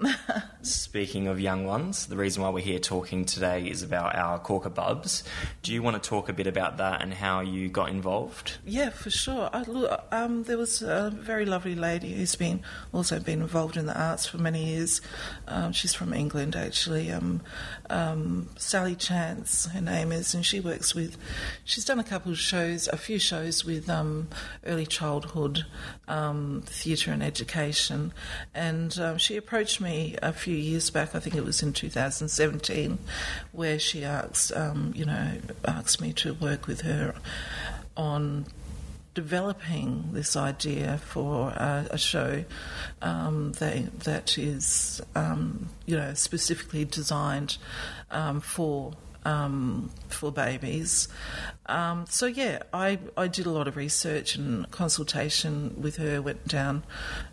Speaking 0.62 1.26
of 1.26 1.40
young 1.40 1.64
ones, 1.64 2.06
the 2.06 2.16
reason 2.16 2.42
why 2.42 2.50
we're 2.50 2.64
here 2.64 2.78
talking 2.78 3.24
today 3.24 3.66
is 3.66 3.82
about 3.82 4.14
our 4.14 4.38
Corka 4.38 4.70
Bubs. 4.70 5.24
Do 5.62 5.72
you 5.72 5.82
want 5.82 6.00
to 6.00 6.08
talk 6.08 6.28
a 6.28 6.32
bit 6.32 6.46
about 6.46 6.76
that 6.76 7.02
and 7.02 7.12
how 7.12 7.40
you 7.40 7.68
got 7.68 7.88
involved? 7.88 8.58
Yeah, 8.64 8.90
for 8.90 9.10
sure. 9.10 9.50
I, 9.52 9.64
um, 10.12 10.44
there 10.44 10.56
was 10.58 10.82
a 10.82 11.10
very 11.12 11.44
lovely 11.44 11.74
lady 11.74 12.12
who's 12.14 12.36
been 12.36 12.60
also 12.92 13.18
been 13.18 13.40
involved 13.40 13.76
in 13.76 13.86
the 13.86 14.00
arts 14.00 14.26
for 14.26 14.38
many 14.38 14.66
years. 14.66 15.00
Um, 15.48 15.72
she's 15.72 15.94
from 15.94 16.12
England, 16.12 16.54
actually. 16.54 17.10
Um, 17.10 17.40
um 17.90 18.50
Sally 18.56 18.94
Chance, 18.94 19.66
her 19.66 19.80
name 19.80 20.12
is, 20.12 20.32
and 20.34 20.46
she 20.46 20.60
works 20.60 20.94
with. 20.94 21.16
She's 21.64 21.84
done 21.84 21.98
a 21.98 22.04
couple 22.04 22.30
of 22.30 22.38
shows, 22.38 22.86
a 22.88 22.96
few 22.96 23.18
shows 23.18 23.64
with 23.64 23.90
um, 23.90 24.28
early 24.64 24.86
childhood 24.86 25.66
um, 26.06 26.62
theatre 26.66 27.10
and 27.10 27.22
education, 27.22 28.12
and 28.54 28.96
she 29.18 29.36
approached 29.36 29.80
me 29.80 29.87
me 29.88 30.16
a 30.22 30.32
few 30.32 30.56
years 30.56 30.90
back. 30.90 31.14
I 31.14 31.20
think 31.20 31.34
it 31.34 31.44
was 31.44 31.62
in 31.62 31.72
2017, 31.72 32.98
where 33.52 33.78
she 33.78 34.04
asked, 34.04 34.52
um, 34.56 34.92
you 34.94 35.04
know, 35.04 35.32
asked 35.64 36.00
me 36.00 36.12
to 36.14 36.34
work 36.34 36.66
with 36.66 36.82
her 36.82 37.14
on 37.96 38.46
developing 39.14 40.10
this 40.12 40.36
idea 40.36 40.98
for 40.98 41.48
a 41.50 41.98
show 41.98 42.44
um, 43.02 43.52
that 43.52 44.00
that 44.00 44.38
is, 44.38 45.00
um, 45.16 45.68
you 45.86 45.96
know, 45.96 46.14
specifically 46.14 46.84
designed 46.84 47.56
um, 48.10 48.40
for 48.40 48.92
um, 49.28 49.90
for 50.08 50.32
babies. 50.32 51.06
Um, 51.66 52.06
so 52.08 52.24
yeah, 52.24 52.62
I, 52.72 52.98
I 53.14 53.28
did 53.28 53.44
a 53.44 53.50
lot 53.50 53.68
of 53.68 53.76
research 53.76 54.36
and 54.36 54.70
consultation 54.70 55.74
with 55.80 55.96
her. 55.96 56.22
Went 56.22 56.48
down 56.48 56.84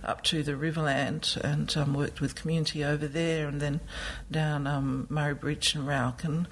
up 0.03 0.21
to 0.23 0.43
the 0.43 0.53
Riverland 0.53 1.37
and 1.37 1.75
um, 1.77 1.93
worked 1.93 2.19
with 2.19 2.35
community 2.35 2.83
over 2.83 3.07
there, 3.07 3.47
and 3.47 3.61
then 3.61 3.79
down 4.29 4.67
um, 4.67 5.07
Murray 5.09 5.35
Bridge 5.35 5.73
and 5.73 5.87
Raukkan 5.87 6.47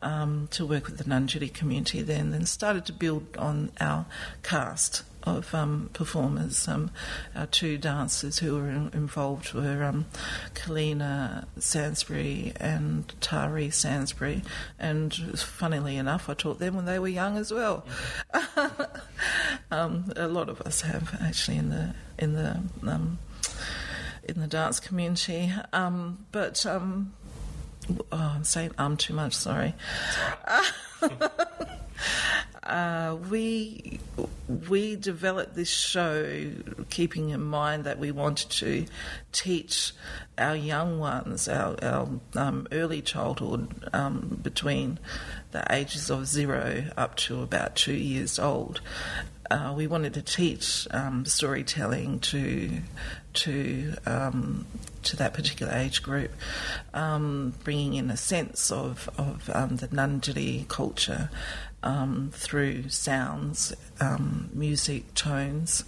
um, 0.00 0.48
to 0.52 0.64
work 0.64 0.86
with 0.86 0.96
the 0.96 1.04
Ngarrindjeri 1.04 1.52
community. 1.52 2.00
Then 2.00 2.30
then 2.30 2.46
started 2.46 2.86
to 2.86 2.92
build 2.94 3.36
on 3.36 3.70
our 3.80 4.06
cast 4.42 5.02
of 5.24 5.54
um, 5.54 5.90
performers. 5.92 6.68
Um, 6.68 6.90
our 7.34 7.46
two 7.46 7.78
dancers 7.78 8.38
who 8.38 8.56
were 8.56 8.68
in, 8.68 8.90
involved 8.92 9.52
were 9.52 9.84
um, 9.84 10.06
Kalina 10.54 11.46
Sansbury 11.58 12.52
and 12.56 13.12
Tari 13.20 13.70
Sansbury, 13.70 14.42
and 14.78 15.14
funnily 15.38 15.96
enough, 15.96 16.28
I 16.28 16.34
taught 16.34 16.58
them 16.58 16.76
when 16.76 16.84
they 16.84 16.98
were 16.98 17.08
young 17.08 17.36
as 17.36 17.52
well. 17.52 17.84
Um, 19.70 20.10
a 20.16 20.28
lot 20.28 20.48
of 20.48 20.62
us 20.62 20.80
have 20.80 21.14
actually 21.20 21.58
in 21.58 21.68
the 21.68 21.94
in 22.18 22.32
the 22.32 22.62
um, 22.86 23.18
in 24.24 24.40
the 24.40 24.46
dance 24.46 24.80
community, 24.80 25.52
um, 25.72 26.24
but. 26.32 26.64
oh, 26.66 27.06
I'm 28.12 28.44
saying 28.44 28.70
um 28.78 28.96
too 28.96 29.14
much. 29.14 29.34
Sorry. 29.34 29.74
uh, 32.62 33.16
we 33.30 33.98
we 34.68 34.96
developed 34.96 35.54
this 35.54 35.70
show 35.70 36.50
keeping 36.90 37.30
in 37.30 37.42
mind 37.42 37.84
that 37.84 37.98
we 37.98 38.10
wanted 38.10 38.50
to 38.50 38.86
teach 39.32 39.92
our 40.36 40.56
young 40.56 40.98
ones, 40.98 41.48
our, 41.48 41.76
our 41.82 42.08
um, 42.34 42.66
early 42.72 43.02
childhood, 43.02 43.88
um, 43.92 44.38
between 44.42 44.98
the 45.50 45.64
ages 45.70 46.10
of 46.10 46.26
zero 46.26 46.84
up 46.96 47.16
to 47.16 47.42
about 47.42 47.76
two 47.76 47.94
years 47.94 48.38
old. 48.38 48.80
Uh, 49.50 49.72
we 49.74 49.86
wanted 49.86 50.12
to 50.12 50.20
teach 50.20 50.86
um, 50.90 51.24
storytelling 51.24 52.20
to 52.20 52.70
to 53.32 53.94
um, 54.04 54.66
to 55.02 55.16
that 55.16 55.32
particular 55.32 55.72
age 55.72 56.02
group, 56.02 56.30
um, 56.92 57.54
bringing 57.64 57.94
in 57.94 58.10
a 58.10 58.16
sense 58.16 58.70
of 58.70 59.08
of 59.16 59.48
um, 59.54 59.76
the 59.76 59.88
Ngarrindjeri 59.88 60.68
culture 60.68 61.30
um, 61.82 62.30
through 62.32 62.88
sounds, 62.88 63.74
um, 64.00 64.50
music, 64.52 65.14
tones, 65.14 65.84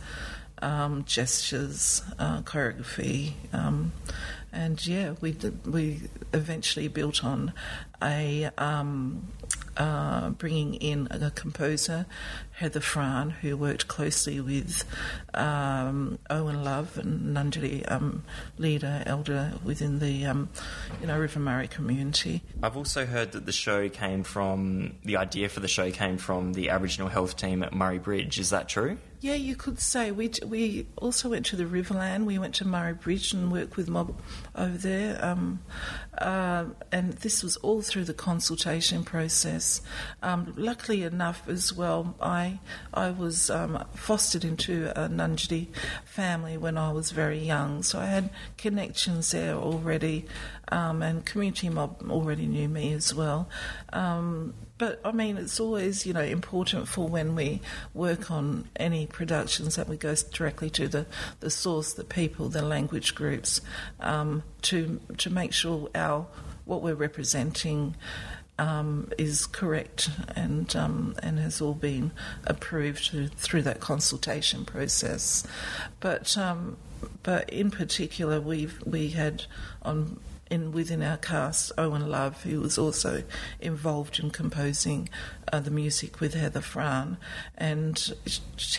um, 0.62 1.04
gestures, 1.04 2.02
uh, 2.18 2.42
choreography, 2.42 3.32
um, 3.52 3.92
and 4.52 4.84
yeah, 4.86 5.14
we 5.20 5.32
did, 5.32 5.66
we 5.66 6.00
eventually 6.32 6.88
built 6.88 7.24
on 7.24 7.52
a 8.02 8.50
um, 8.58 9.28
uh, 9.76 10.30
bringing 10.30 10.74
in 10.74 11.08
a 11.10 11.30
composer, 11.30 12.06
Heather 12.52 12.80
Frahn, 12.80 13.30
who 13.32 13.56
worked 13.56 13.88
closely 13.88 14.40
with 14.40 14.84
um, 15.34 16.18
Owen 16.28 16.64
Love 16.64 16.98
and 16.98 17.36
Ngarrindjeri 17.36 17.90
um, 17.90 18.24
leader, 18.58 19.02
elder 19.06 19.52
within 19.64 19.98
the 19.98 20.26
um, 20.26 20.48
you 21.00 21.06
know 21.06 21.18
River 21.18 21.40
Murray 21.40 21.68
community. 21.68 22.42
I've 22.62 22.76
also 22.76 23.06
heard 23.06 23.32
that 23.32 23.46
the 23.46 23.52
show 23.52 23.88
came 23.88 24.22
from 24.22 24.96
the 25.04 25.16
idea 25.16 25.48
for 25.48 25.60
the 25.60 25.68
show 25.68 25.90
came 25.90 26.18
from 26.18 26.52
the 26.52 26.70
Aboriginal 26.70 27.08
health 27.08 27.36
team 27.36 27.62
at 27.62 27.72
Murray 27.72 27.98
Bridge. 27.98 28.38
Is 28.38 28.50
that 28.50 28.68
true? 28.68 28.98
Yeah, 29.22 29.34
you 29.34 29.54
could 29.54 29.80
say 29.80 30.12
we 30.12 30.30
we 30.46 30.86
also 30.96 31.28
went 31.28 31.44
to 31.46 31.56
the 31.56 31.64
Riverland. 31.64 32.24
We 32.24 32.38
went 32.38 32.54
to 32.54 32.66
Murray 32.66 32.94
Bridge 32.94 33.34
and 33.34 33.52
worked 33.52 33.76
with 33.76 33.86
mob 33.86 34.18
over 34.56 34.78
there, 34.78 35.22
um, 35.22 35.60
uh, 36.16 36.64
and 36.90 37.12
this 37.12 37.42
was 37.42 37.58
all 37.58 37.82
through 37.82 38.04
the 38.04 38.14
consultation 38.14 39.04
process. 39.04 39.82
Um, 40.22 40.54
luckily 40.56 41.02
enough, 41.02 41.46
as 41.48 41.70
well, 41.70 42.14
I 42.18 42.60
I 42.94 43.10
was 43.10 43.50
um, 43.50 43.84
fostered 43.94 44.42
into 44.42 44.90
a 44.98 45.10
Ngarrindjeri 45.10 45.66
family 46.06 46.56
when 46.56 46.78
I 46.78 46.90
was 46.90 47.10
very 47.10 47.40
young, 47.40 47.82
so 47.82 47.98
I 47.98 48.06
had 48.06 48.30
connections 48.56 49.32
there 49.32 49.54
already, 49.54 50.24
um, 50.70 51.02
and 51.02 51.24
community 51.24 51.68
mob 51.68 52.02
already 52.08 52.46
knew 52.46 52.68
me 52.68 52.92
as 52.92 53.14
well. 53.14 53.48
Um, 53.92 54.54
but 54.78 54.98
I 55.04 55.12
mean, 55.12 55.36
it's 55.36 55.60
always 55.60 56.06
you 56.06 56.12
know 56.14 56.22
important 56.22 56.88
for 56.88 57.06
when 57.06 57.34
we 57.34 57.60
work 57.92 58.30
on 58.30 58.68
any 58.76 59.06
productions 59.06 59.76
that 59.76 59.88
we 59.88 59.96
go 59.96 60.14
directly 60.32 60.70
to 60.70 60.88
the, 60.88 61.06
the 61.40 61.50
source, 61.50 61.92
the 61.92 62.04
people, 62.04 62.48
the 62.48 62.62
language 62.62 63.14
groups, 63.14 63.60
um, 64.00 64.42
to 64.62 65.00
to 65.18 65.30
make 65.30 65.52
sure 65.52 65.90
our 65.94 66.26
what 66.64 66.82
we're 66.82 66.94
representing. 66.94 67.94
Um, 68.58 69.10
is 69.16 69.46
correct 69.46 70.10
and 70.36 70.76
um, 70.76 71.14
and 71.22 71.38
has 71.38 71.62
all 71.62 71.72
been 71.72 72.10
approved 72.44 73.10
through 73.34 73.62
that 73.62 73.80
consultation 73.80 74.66
process, 74.66 75.46
but 76.00 76.36
um, 76.36 76.76
but 77.22 77.48
in 77.48 77.70
particular 77.70 78.38
we've 78.38 78.78
we 78.84 79.08
had 79.08 79.44
on 79.80 80.20
in 80.50 80.72
within 80.72 81.02
our 81.02 81.16
cast, 81.16 81.70
Owen 81.78 82.08
Love, 82.10 82.42
who 82.42 82.60
was 82.60 82.76
also 82.76 83.22
involved 83.60 84.18
in 84.18 84.30
composing 84.30 85.08
uh, 85.52 85.60
the 85.60 85.70
music 85.70 86.20
with 86.20 86.34
Heather 86.34 86.60
Frahn, 86.60 87.16
and 87.56 88.12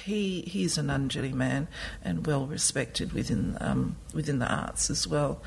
he 0.03 0.41
he's 0.41 0.77
an 0.77 0.87
Ngarrindjeri 0.87 1.33
man 1.33 1.69
and 2.03 2.27
well 2.27 2.45
respected 2.45 3.13
within 3.13 3.57
um, 3.61 3.95
within 4.13 4.39
the 4.39 4.53
arts 4.53 4.89
as 4.89 5.07
well. 5.07 5.41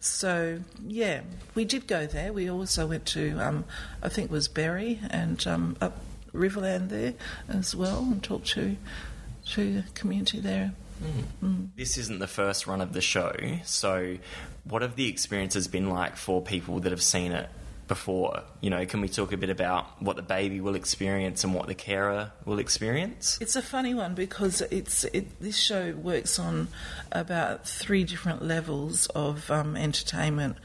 So 0.00 0.60
yeah, 0.86 1.20
we 1.54 1.64
did 1.64 1.86
go 1.86 2.06
there. 2.06 2.32
We 2.32 2.50
also 2.50 2.86
went 2.86 3.06
to 3.06 3.38
um, 3.38 3.64
I 4.02 4.08
think 4.08 4.26
it 4.26 4.32
was 4.32 4.48
Berri 4.48 5.00
and 5.08 5.46
um, 5.46 5.76
up 5.80 5.98
Riverland 6.34 6.88
there 6.88 7.14
as 7.48 7.74
well, 7.74 8.00
and 8.00 8.22
talked 8.22 8.48
to 8.48 8.76
to 9.50 9.82
the 9.82 9.84
community 9.94 10.40
there. 10.40 10.72
Mm. 11.42 11.68
This 11.76 11.96
isn't 11.98 12.18
the 12.18 12.26
first 12.26 12.66
run 12.66 12.80
of 12.80 12.92
the 12.92 13.00
show, 13.00 13.34
so 13.64 14.18
what 14.64 14.82
have 14.82 14.96
the 14.96 15.08
experiences 15.08 15.68
been 15.68 15.88
like 15.88 16.16
for 16.16 16.42
people 16.42 16.80
that 16.80 16.92
have 16.92 17.02
seen 17.02 17.32
it 17.32 17.48
before. 17.88 18.42
You 18.60 18.70
know, 18.70 18.86
can 18.86 19.00
we 19.00 19.08
talk 19.08 19.32
a 19.32 19.36
bit 19.36 19.50
about 19.50 20.00
what 20.00 20.14
the 20.16 20.22
baby 20.22 20.60
will 20.60 20.76
experience 20.76 21.42
and 21.42 21.54
what 21.54 21.66
the 21.66 21.74
carer 21.74 22.30
will 22.44 22.58
experience? 22.58 23.38
It's 23.40 23.56
a 23.56 23.62
funny 23.62 23.94
one 23.94 24.14
because 24.14 24.60
it's 24.70 25.04
it, 25.04 25.40
this 25.40 25.56
show 25.56 25.92
works 25.92 26.38
on 26.38 26.68
about 27.10 27.66
three 27.66 28.04
different 28.04 28.44
levels 28.44 29.06
of 29.08 29.50
um, 29.50 29.76
entertainment. 29.76 30.56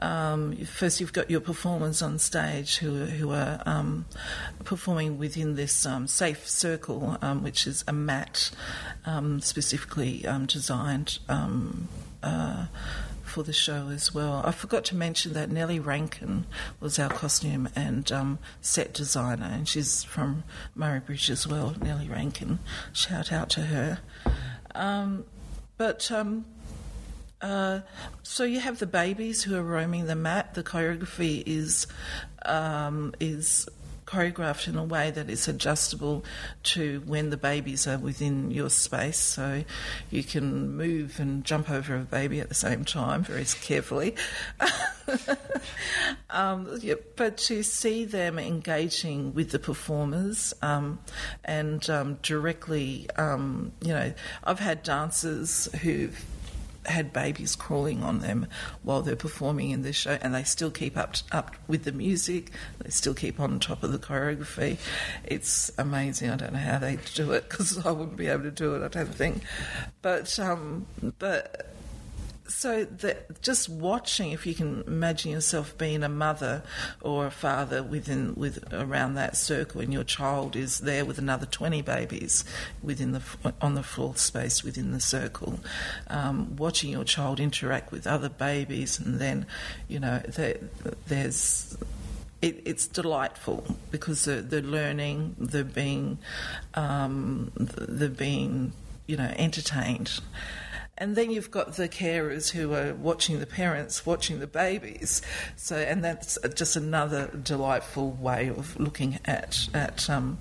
Um, 0.00 0.56
first, 0.64 1.00
you've 1.00 1.12
got 1.12 1.30
your 1.30 1.40
performers 1.40 2.02
on 2.02 2.18
stage 2.18 2.78
who 2.78 3.04
who 3.06 3.32
are 3.32 3.62
um, 3.66 4.06
performing 4.64 5.18
within 5.18 5.54
this 5.54 5.84
um, 5.86 6.06
safe 6.06 6.48
circle, 6.48 7.16
um, 7.22 7.42
which 7.42 7.66
is 7.66 7.84
a 7.88 7.92
mat 7.92 8.50
um, 9.06 9.40
specifically 9.40 10.24
designed. 10.46 11.18
Uh, 12.22 12.66
for 13.28 13.42
the 13.42 13.52
show 13.52 13.88
as 13.88 14.12
well. 14.14 14.42
I 14.44 14.50
forgot 14.50 14.84
to 14.86 14.96
mention 14.96 15.34
that 15.34 15.50
Nellie 15.50 15.78
Rankin 15.78 16.46
was 16.80 16.98
our 16.98 17.10
costume 17.10 17.68
and 17.76 18.10
um, 18.10 18.38
set 18.60 18.94
designer, 18.94 19.48
and 19.52 19.68
she's 19.68 20.02
from 20.02 20.44
Murray 20.74 21.00
Bridge 21.00 21.30
as 21.30 21.46
well. 21.46 21.74
Nellie 21.80 22.08
Rankin, 22.08 22.58
shout 22.92 23.30
out 23.30 23.50
to 23.50 23.60
her. 23.60 23.98
Um, 24.74 25.24
but 25.76 26.10
um, 26.10 26.46
uh, 27.40 27.80
so 28.22 28.44
you 28.44 28.60
have 28.60 28.78
the 28.78 28.86
babies 28.86 29.42
who 29.42 29.56
are 29.56 29.62
roaming 29.62 30.06
the 30.06 30.16
mat. 30.16 30.54
The 30.54 30.62
choreography 30.62 31.42
is 31.46 31.86
um, 32.44 33.14
is 33.20 33.68
choreographed 34.08 34.66
in 34.66 34.76
a 34.76 34.82
way 34.82 35.10
that 35.10 35.28
is 35.28 35.46
adjustable 35.48 36.24
to 36.62 37.02
when 37.04 37.28
the 37.28 37.36
babies 37.36 37.86
are 37.86 37.98
within 37.98 38.50
your 38.50 38.70
space. 38.70 39.18
So 39.18 39.64
you 40.10 40.24
can 40.24 40.74
move 40.76 41.20
and 41.20 41.44
jump 41.44 41.70
over 41.70 41.94
a 41.94 42.00
baby 42.00 42.40
at 42.40 42.48
the 42.48 42.54
same 42.54 42.86
time 42.86 43.22
very 43.22 43.44
carefully. 43.44 44.14
um, 46.30 46.78
yeah, 46.80 46.94
but 47.16 47.36
to 47.36 47.62
see 47.62 48.06
them 48.06 48.38
engaging 48.38 49.34
with 49.34 49.50
the 49.50 49.58
performers 49.58 50.54
um, 50.62 50.98
and 51.44 51.88
um, 51.90 52.14
directly, 52.22 53.08
um, 53.16 53.72
you 53.82 53.92
know, 53.92 54.14
I've 54.42 54.60
had 54.60 54.82
dancers 54.82 55.68
who've 55.82 56.24
had 56.88 57.12
babies 57.12 57.56
crawling 57.56 58.02
on 58.02 58.20
them 58.20 58.46
while 58.82 59.02
they're 59.02 59.16
performing 59.16 59.70
in 59.70 59.82
this 59.82 59.96
show, 59.96 60.18
and 60.20 60.34
they 60.34 60.42
still 60.42 60.70
keep 60.70 60.96
up 60.96 61.16
up 61.32 61.56
with 61.66 61.84
the 61.84 61.92
music. 61.92 62.50
They 62.82 62.90
still 62.90 63.14
keep 63.14 63.40
on 63.40 63.60
top 63.60 63.82
of 63.82 63.92
the 63.92 63.98
choreography. 63.98 64.78
It's 65.24 65.70
amazing. 65.78 66.30
I 66.30 66.36
don't 66.36 66.52
know 66.52 66.58
how 66.58 66.78
they 66.78 66.98
do 67.14 67.32
it 67.32 67.48
because 67.48 67.84
I 67.84 67.90
wouldn't 67.90 68.16
be 68.16 68.28
able 68.28 68.44
to 68.44 68.50
do 68.50 68.74
it. 68.74 68.82
I 68.82 68.88
don't 68.88 69.14
think, 69.14 69.42
but 70.02 70.38
um, 70.38 70.86
but 71.18 71.74
so 72.48 72.84
that 72.84 73.40
just 73.42 73.68
watching, 73.68 74.32
if 74.32 74.46
you 74.46 74.54
can 74.54 74.82
imagine 74.86 75.30
yourself 75.30 75.76
being 75.78 76.02
a 76.02 76.08
mother 76.08 76.62
or 77.00 77.26
a 77.26 77.30
father 77.30 77.82
within 77.82 78.34
with 78.34 78.72
around 78.72 79.14
that 79.14 79.36
circle, 79.36 79.80
and 79.80 79.92
your 79.92 80.04
child 80.04 80.56
is 80.56 80.80
there 80.80 81.04
with 81.04 81.18
another 81.18 81.46
twenty 81.46 81.82
babies 81.82 82.44
within 82.82 83.12
the 83.12 83.22
on 83.60 83.74
the 83.74 83.82
floor 83.82 84.16
space 84.16 84.64
within 84.64 84.92
the 84.92 85.00
circle, 85.00 85.60
um, 86.08 86.56
watching 86.56 86.90
your 86.90 87.04
child 87.04 87.38
interact 87.38 87.92
with 87.92 88.06
other 88.06 88.28
babies, 88.28 88.98
and 88.98 89.20
then 89.20 89.46
you 89.86 90.00
know 90.00 90.18
there, 90.26 90.58
there's 91.06 91.76
it, 92.40 92.62
it's 92.64 92.86
delightful 92.86 93.64
because 93.90 94.24
they're, 94.24 94.42
they're, 94.42 94.62
learning, 94.62 95.34
they're 95.38 95.64
being, 95.64 96.18
um, 96.74 97.50
they're 97.56 98.08
being, 98.08 98.72
you 99.06 99.16
know, 99.16 99.32
entertained. 99.36 100.20
And 100.98 101.16
then 101.16 101.30
you've 101.30 101.50
got 101.50 101.76
the 101.76 101.88
carers 101.88 102.50
who 102.50 102.74
are 102.74 102.92
watching 102.94 103.38
the 103.38 103.46
parents, 103.46 104.04
watching 104.04 104.40
the 104.40 104.46
babies. 104.46 105.22
So, 105.56 105.76
and 105.76 106.04
that's 106.04 106.36
just 106.54 106.76
another 106.76 107.28
delightful 107.42 108.10
way 108.12 108.48
of 108.48 108.78
looking 108.78 109.18
at 109.24 109.68
at 109.72 110.10
um, 110.10 110.38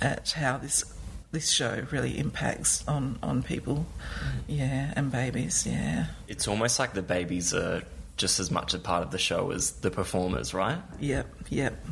at 0.00 0.30
how 0.30 0.58
this 0.58 0.84
this 1.30 1.50
show 1.50 1.84
really 1.90 2.18
impacts 2.18 2.86
on 2.88 3.18
on 3.22 3.42
people, 3.42 3.86
yeah, 4.46 4.92
and 4.96 5.12
babies, 5.12 5.66
yeah. 5.66 6.06
It's 6.26 6.48
almost 6.48 6.78
like 6.78 6.94
the 6.94 7.02
babies 7.02 7.52
are 7.52 7.82
just 8.16 8.40
as 8.40 8.50
much 8.50 8.74
a 8.74 8.78
part 8.78 9.02
of 9.02 9.10
the 9.10 9.18
show 9.18 9.50
as 9.50 9.72
the 9.72 9.90
performers, 9.90 10.54
right? 10.54 10.78
Yep, 11.00 11.26
yep, 11.50 11.86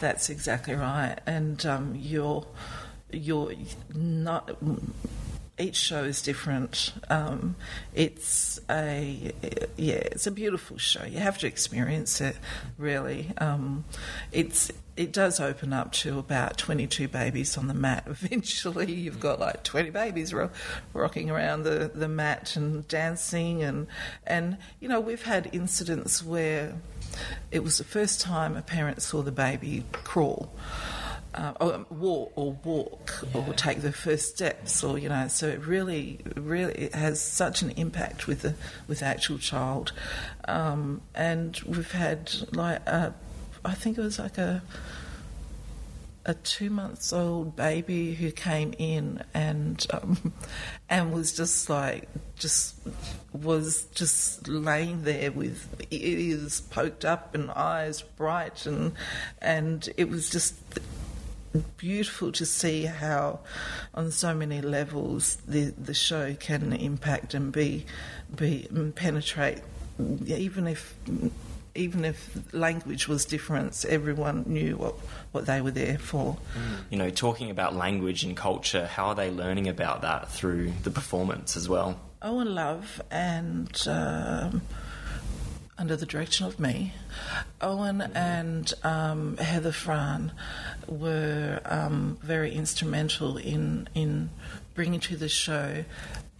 that's 0.00 0.30
exactly 0.30 0.74
right. 0.74 1.16
And 1.26 1.64
um, 1.66 1.94
you're 1.96 2.46
you're 3.10 3.52
not 3.94 4.56
each 5.58 5.76
show 5.76 6.04
is 6.04 6.22
different. 6.22 6.92
Um, 7.08 7.56
it's 7.94 8.60
a 8.70 9.32
yeah, 9.76 9.94
it's 9.94 10.26
a 10.26 10.30
beautiful 10.30 10.78
show. 10.78 11.04
You 11.04 11.18
have 11.18 11.38
to 11.38 11.46
experience 11.46 12.20
it. 12.20 12.36
Really, 12.76 13.32
um, 13.38 13.84
it's 14.32 14.70
it 14.96 15.12
does 15.12 15.38
open 15.38 15.72
up 15.72 15.92
to 15.92 16.18
about 16.18 16.58
22 16.58 17.06
babies 17.08 17.56
on 17.56 17.68
the 17.68 17.74
mat. 17.74 18.04
Eventually, 18.08 18.92
you've 18.92 19.20
got 19.20 19.38
like 19.38 19.62
20 19.62 19.90
babies 19.90 20.34
ro- 20.34 20.50
rocking 20.92 21.30
around 21.30 21.62
the, 21.62 21.90
the 21.94 22.08
mat 22.08 22.56
and 22.56 22.86
dancing, 22.88 23.62
and 23.62 23.86
and 24.26 24.58
you 24.80 24.88
know 24.88 25.00
we've 25.00 25.24
had 25.24 25.48
incidents 25.52 26.22
where 26.22 26.74
it 27.50 27.64
was 27.64 27.78
the 27.78 27.84
first 27.84 28.20
time 28.20 28.56
a 28.56 28.62
parent 28.62 29.02
saw 29.02 29.22
the 29.22 29.32
baby 29.32 29.84
crawl 29.92 30.52
uh, 31.38 31.52
or 31.60 31.86
walk 31.90 32.32
or 32.34 32.52
walk 32.64 33.24
yeah. 33.32 33.46
or 33.46 33.54
take 33.54 33.80
the 33.80 33.92
first 33.92 34.34
steps 34.34 34.82
or 34.82 34.98
you 34.98 35.08
know 35.08 35.28
so 35.28 35.46
it 35.46 35.64
really 35.64 36.18
really 36.34 36.74
it 36.74 36.94
has 36.94 37.20
such 37.20 37.62
an 37.62 37.70
impact 37.70 38.26
with 38.26 38.42
the 38.42 38.54
with 38.88 38.98
the 38.98 39.06
actual 39.06 39.38
child 39.38 39.92
um, 40.48 41.00
and 41.14 41.60
we've 41.64 41.92
had 41.92 42.32
like 42.52 42.84
a, 42.86 43.14
I 43.64 43.74
think 43.74 43.98
it 43.98 44.00
was 44.00 44.18
like 44.18 44.36
a 44.36 44.62
a 46.24 46.34
two 46.34 46.68
months 46.70 47.12
old 47.12 47.54
baby 47.56 48.14
who 48.14 48.30
came 48.30 48.74
in 48.76 49.22
and 49.32 49.86
um, 49.90 50.32
and 50.90 51.12
was 51.12 51.34
just 51.34 51.70
like 51.70 52.08
just 52.36 52.74
was 53.32 53.84
just 53.94 54.48
laying 54.48 55.04
there 55.04 55.30
with 55.30 55.86
ears 55.90 56.60
poked 56.62 57.04
up 57.04 57.34
and 57.34 57.50
eyes 57.52 58.02
bright 58.02 58.66
and 58.66 58.92
and 59.40 59.88
it 59.96 60.10
was 60.10 60.28
just 60.28 60.54
beautiful 61.76 62.32
to 62.32 62.46
see 62.46 62.84
how, 62.84 63.40
on 63.94 64.10
so 64.10 64.34
many 64.34 64.60
levels, 64.60 65.36
the 65.46 65.70
the 65.70 65.94
show 65.94 66.34
can 66.34 66.72
impact 66.72 67.34
and 67.34 67.52
be 67.52 67.86
be 68.34 68.66
and 68.70 68.94
penetrate, 68.94 69.58
even 70.26 70.66
if 70.66 70.94
mm, 71.06 71.30
even 71.78 72.04
if 72.04 72.36
language 72.52 73.08
was 73.08 73.24
different, 73.24 73.84
everyone 73.88 74.44
knew 74.46 74.76
what, 74.76 74.94
what 75.32 75.46
they 75.46 75.60
were 75.60 75.70
there 75.70 75.98
for. 75.98 76.34
Mm. 76.34 76.76
You 76.90 76.98
know, 76.98 77.10
talking 77.10 77.50
about 77.50 77.74
language 77.74 78.24
and 78.24 78.36
culture, 78.36 78.86
how 78.86 79.08
are 79.08 79.14
they 79.14 79.30
learning 79.30 79.68
about 79.68 80.02
that 80.02 80.28
through 80.30 80.72
the 80.82 80.90
performance 80.90 81.56
as 81.56 81.68
well? 81.68 82.00
Oh, 82.20 82.40
and 82.40 82.54
Love 82.54 83.00
and 83.10 83.70
um, 83.86 84.62
under 85.78 85.96
the 85.96 86.06
direction 86.06 86.46
of 86.46 86.58
me, 86.58 86.92
Owen 87.60 88.00
and 88.00 88.72
um, 88.82 89.36
Heather 89.36 89.70
Frahn 89.70 90.32
were 90.86 91.60
um, 91.64 92.18
very 92.22 92.52
instrumental 92.52 93.36
in 93.36 93.88
in 93.94 94.30
bringing 94.74 95.00
to 95.00 95.16
the 95.16 95.28
show 95.28 95.84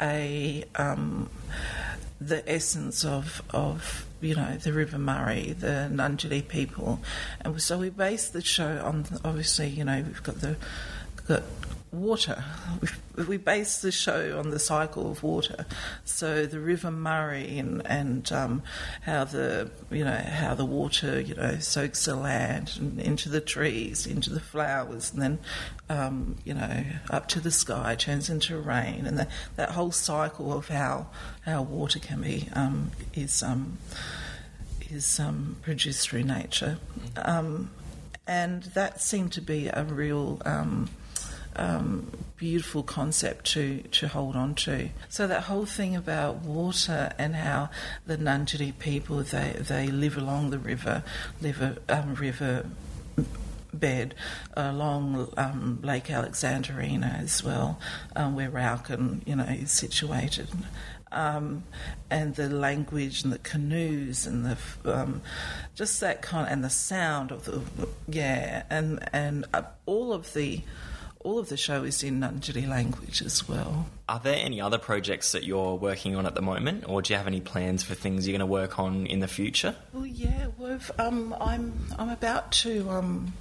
a 0.02 0.64
um, 0.74 1.30
the 2.20 2.48
essence 2.50 3.04
of 3.04 3.42
of 3.50 4.06
you 4.20 4.34
know 4.34 4.56
the 4.56 4.72
River 4.72 4.98
Murray, 4.98 5.54
the 5.58 5.88
Ngarrindjeri 5.92 6.48
people, 6.48 7.00
and 7.40 7.60
so 7.62 7.78
we 7.78 7.90
based 7.90 8.32
the 8.32 8.42
show 8.42 8.82
on 8.84 9.06
obviously 9.24 9.68
you 9.68 9.84
know 9.84 10.02
we've 10.04 10.22
got 10.22 10.40
the 10.40 10.56
got 11.26 11.44
water. 11.92 12.44
We, 13.16 13.24
we 13.24 13.36
base 13.36 13.80
the 13.80 13.90
show 13.90 14.38
on 14.38 14.50
the 14.50 14.60
cycle 14.60 15.10
of 15.10 15.24
water. 15.24 15.66
So 16.04 16.46
the 16.46 16.60
River 16.60 16.92
Murray 16.92 17.58
and, 17.58 17.84
and 17.84 18.30
um, 18.30 18.62
how 19.02 19.24
the 19.24 19.72
you 19.90 20.04
know 20.04 20.16
how 20.16 20.54
the 20.54 20.64
water 20.64 21.20
you 21.20 21.34
know 21.34 21.58
soaks 21.58 22.04
the 22.04 22.14
land 22.14 22.74
and 22.78 23.00
into 23.00 23.28
the 23.28 23.40
trees, 23.40 24.06
into 24.06 24.30
the 24.30 24.38
flowers, 24.38 25.12
and 25.12 25.20
then 25.20 25.38
um, 25.88 26.36
you 26.44 26.54
know 26.54 26.84
up 27.10 27.26
to 27.28 27.40
the 27.40 27.50
sky 27.50 27.96
turns 27.96 28.30
into 28.30 28.56
rain, 28.56 29.04
and 29.04 29.18
that 29.18 29.30
that 29.56 29.70
whole 29.70 29.90
cycle 29.90 30.52
of 30.52 30.68
how 30.68 31.08
how 31.40 31.62
water 31.62 31.98
can 31.98 32.22
be 32.22 32.48
um, 32.52 32.92
is 33.14 33.42
um, 33.42 33.78
is 34.90 35.18
um, 35.18 35.56
produced 35.62 36.08
through 36.08 36.22
nature. 36.22 36.78
Um, 37.16 37.70
and 38.28 38.62
that 38.74 39.00
seemed 39.00 39.32
to 39.32 39.40
be 39.40 39.68
a 39.68 39.82
real 39.82 40.40
um, 41.58 42.10
beautiful 42.36 42.82
concept 42.82 43.46
to, 43.52 43.82
to 43.90 44.08
hold 44.08 44.36
on 44.36 44.54
to. 44.54 44.88
So 45.08 45.26
that 45.26 45.44
whole 45.44 45.66
thing 45.66 45.96
about 45.96 46.36
water 46.36 47.12
and 47.18 47.34
how 47.34 47.70
the 48.06 48.16
Ngarrindjeri 48.16 48.78
people 48.78 49.18
they 49.18 49.56
they 49.58 49.88
live 49.88 50.16
along 50.16 50.50
the 50.50 50.58
river, 50.58 51.02
live 51.40 51.78
um, 51.88 52.14
river 52.14 52.64
bed 53.72 54.14
along 54.54 55.32
um, 55.36 55.80
Lake 55.82 56.06
Alexandrina 56.06 57.20
as 57.20 57.42
well, 57.42 57.78
um, 58.16 58.34
where 58.34 58.50
Raukkan, 58.50 59.26
you 59.26 59.36
know, 59.36 59.44
is 59.44 59.72
situated. 59.72 60.48
Um, 61.10 61.64
and 62.10 62.34
the 62.34 62.50
language 62.50 63.24
and 63.24 63.32
the 63.32 63.38
canoes 63.38 64.26
and 64.26 64.44
the 64.44 64.58
um, 64.84 65.22
just 65.74 66.00
that 66.00 66.20
kind 66.20 66.46
and 66.50 66.62
the 66.62 66.68
sound 66.70 67.32
of 67.32 67.46
the 67.46 67.62
yeah 68.06 68.64
and 68.68 69.08
and 69.10 69.46
uh, 69.54 69.62
all 69.86 70.12
of 70.12 70.34
the 70.34 70.60
all 71.20 71.38
of 71.38 71.48
the 71.48 71.56
show 71.56 71.82
is 71.82 72.02
in 72.02 72.20
Ngarrindjeri 72.20 72.68
language 72.68 73.22
as 73.22 73.48
well. 73.48 73.86
Are 74.08 74.20
there 74.20 74.36
any 74.36 74.60
other 74.60 74.78
projects 74.78 75.32
that 75.32 75.44
you're 75.44 75.74
working 75.74 76.14
on 76.16 76.26
at 76.26 76.34
the 76.34 76.42
moment, 76.42 76.84
or 76.88 77.02
do 77.02 77.12
you 77.12 77.16
have 77.16 77.26
any 77.26 77.40
plans 77.40 77.82
for 77.82 77.94
things 77.94 78.26
you're 78.26 78.32
going 78.32 78.40
to 78.40 78.46
work 78.46 78.78
on 78.78 79.06
in 79.06 79.20
the 79.20 79.28
future? 79.28 79.74
Well, 79.92 80.06
yeah, 80.06 80.46
we've, 80.58 80.90
um, 80.98 81.34
I'm 81.40 81.72
I'm 81.98 82.10
about 82.10 82.52
to 82.52 82.88
um, 82.90 83.32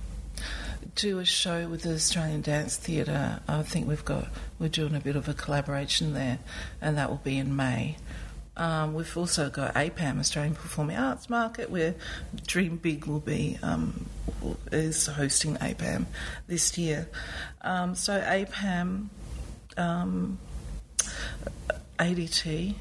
do 0.96 1.20
a 1.20 1.26
show 1.26 1.68
with 1.68 1.84
the 1.84 1.94
Australian 1.94 2.42
Dance 2.42 2.76
Theatre. 2.78 3.40
I 3.48 3.62
think 3.63 3.88
we've 3.88 4.06
got 4.06 4.28
we're 4.60 4.70
doing 4.70 4.96
a 4.96 5.00
bit 5.00 5.16
of 5.16 5.30
a 5.30 5.34
collaboration 5.34 6.13
there, 6.13 6.40
and 6.82 6.98
that 6.98 7.10
will 7.10 7.22
be 7.24 7.38
in 7.38 7.56
May. 7.56 7.98
Um, 8.58 8.96
we've 8.96 9.15
also 9.15 9.50
got 9.50 9.76
APAM, 9.76 10.20
Australian 10.20 10.56
Performing 10.56 10.98
Arts 10.98 11.30
Market, 11.30 11.70
where 11.70 11.93
Dream 12.48 12.78
Big 12.78 13.06
will 13.06 13.20
be 13.20 13.58
um, 13.62 14.08
is 14.72 15.06
hosting 15.06 15.56
APAM 15.58 16.08
this 16.48 16.78
year. 16.78 17.08
Um, 17.62 17.93
so 17.93 18.20
APAM, 18.20 19.10
um, 19.78 20.39
ADT. 22.00 22.76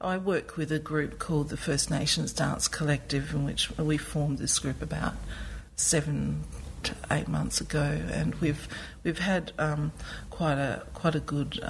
I 0.00 0.16
work 0.16 0.56
with 0.56 0.72
a 0.72 0.78
group 0.78 1.18
called 1.18 1.50
the 1.50 1.56
First 1.56 1.90
Nations 1.90 2.32
Dance 2.32 2.66
Collective, 2.66 3.32
in 3.32 3.44
which 3.44 3.70
we 3.78 3.98
formed 3.98 4.38
this 4.38 4.58
group 4.58 4.82
about 4.82 5.14
seven 5.76 6.42
to 6.82 6.94
eight 7.10 7.28
months 7.28 7.60
ago, 7.60 8.00
and 8.10 8.34
we've 8.36 8.66
we've 9.04 9.18
had 9.18 9.52
um, 9.58 9.92
quite 10.30 10.58
a 10.58 10.86
quite 10.94 11.14
a 11.14 11.20
good 11.20 11.60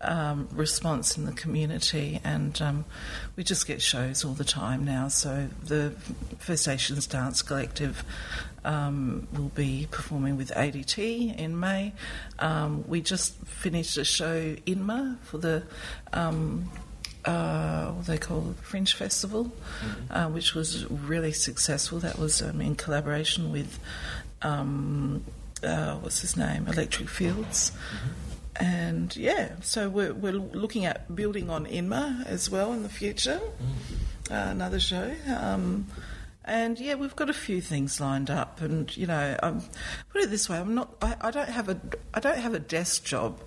um, 0.00 0.48
response 0.52 1.16
in 1.16 1.24
the 1.24 1.32
community, 1.32 2.20
and 2.24 2.60
um, 2.62 2.84
we 3.36 3.44
just 3.44 3.66
get 3.66 3.82
shows 3.82 4.24
all 4.24 4.34
the 4.34 4.44
time 4.44 4.84
now. 4.84 5.08
So 5.08 5.48
the 5.64 5.90
First 6.38 6.66
Nations 6.66 7.06
Dance 7.06 7.42
Collective 7.42 8.04
um, 8.64 9.26
will 9.32 9.50
be 9.50 9.88
performing 9.90 10.36
with 10.36 10.50
ADT 10.50 11.36
in 11.38 11.58
May. 11.58 11.92
Um, 12.38 12.84
we 12.86 13.00
just 13.00 13.34
finished 13.46 13.96
a 13.96 14.04
show 14.04 14.54
INMA 14.66 15.18
for 15.22 15.38
the. 15.38 15.62
Um, 16.12 16.70
uh, 17.24 17.90
what 17.90 18.06
they 18.06 18.16
call 18.16 18.54
Fringe 18.62 18.94
Festival, 18.94 19.46
mm-hmm. 19.46 20.12
uh, 20.12 20.28
which 20.30 20.54
was 20.54 20.88
really 20.90 21.32
successful. 21.32 21.98
That 21.98 22.18
was 22.18 22.40
um, 22.40 22.60
in 22.62 22.74
collaboration 22.74 23.52
with 23.52 23.78
um, 24.40 25.24
uh, 25.62 25.96
what's 25.96 26.20
his 26.20 26.36
name, 26.36 26.66
Electric 26.68 27.08
Fields. 27.08 27.70
Mm-hmm. 27.70 28.27
And 28.58 29.14
yeah, 29.16 29.50
so 29.60 29.88
we're, 29.88 30.12
we're 30.12 30.32
looking 30.32 30.84
at 30.84 31.14
building 31.14 31.48
on 31.48 31.66
INMA 31.66 32.26
as 32.26 32.50
well 32.50 32.72
in 32.72 32.82
the 32.82 32.88
future. 32.88 33.40
Mm. 34.30 34.50
another 34.50 34.80
show. 34.80 35.14
Um, 35.36 35.86
and 36.48 36.80
yeah, 36.80 36.94
we've 36.94 37.14
got 37.14 37.28
a 37.28 37.34
few 37.34 37.60
things 37.60 38.00
lined 38.00 38.30
up, 38.30 38.62
and 38.62 38.94
you 38.96 39.06
know, 39.06 39.36
um, 39.42 39.62
put 40.10 40.22
it 40.22 40.30
this 40.30 40.48
way: 40.48 40.56
I'm 40.56 40.74
not. 40.74 40.94
I, 41.02 41.14
I, 41.20 41.30
don't 41.30 41.48
have 41.48 41.68
a. 41.68 41.78
I 42.14 42.20
don't 42.20 42.38
have 42.38 42.54
a 42.54 42.58
desk 42.58 43.04
job. 43.04 43.38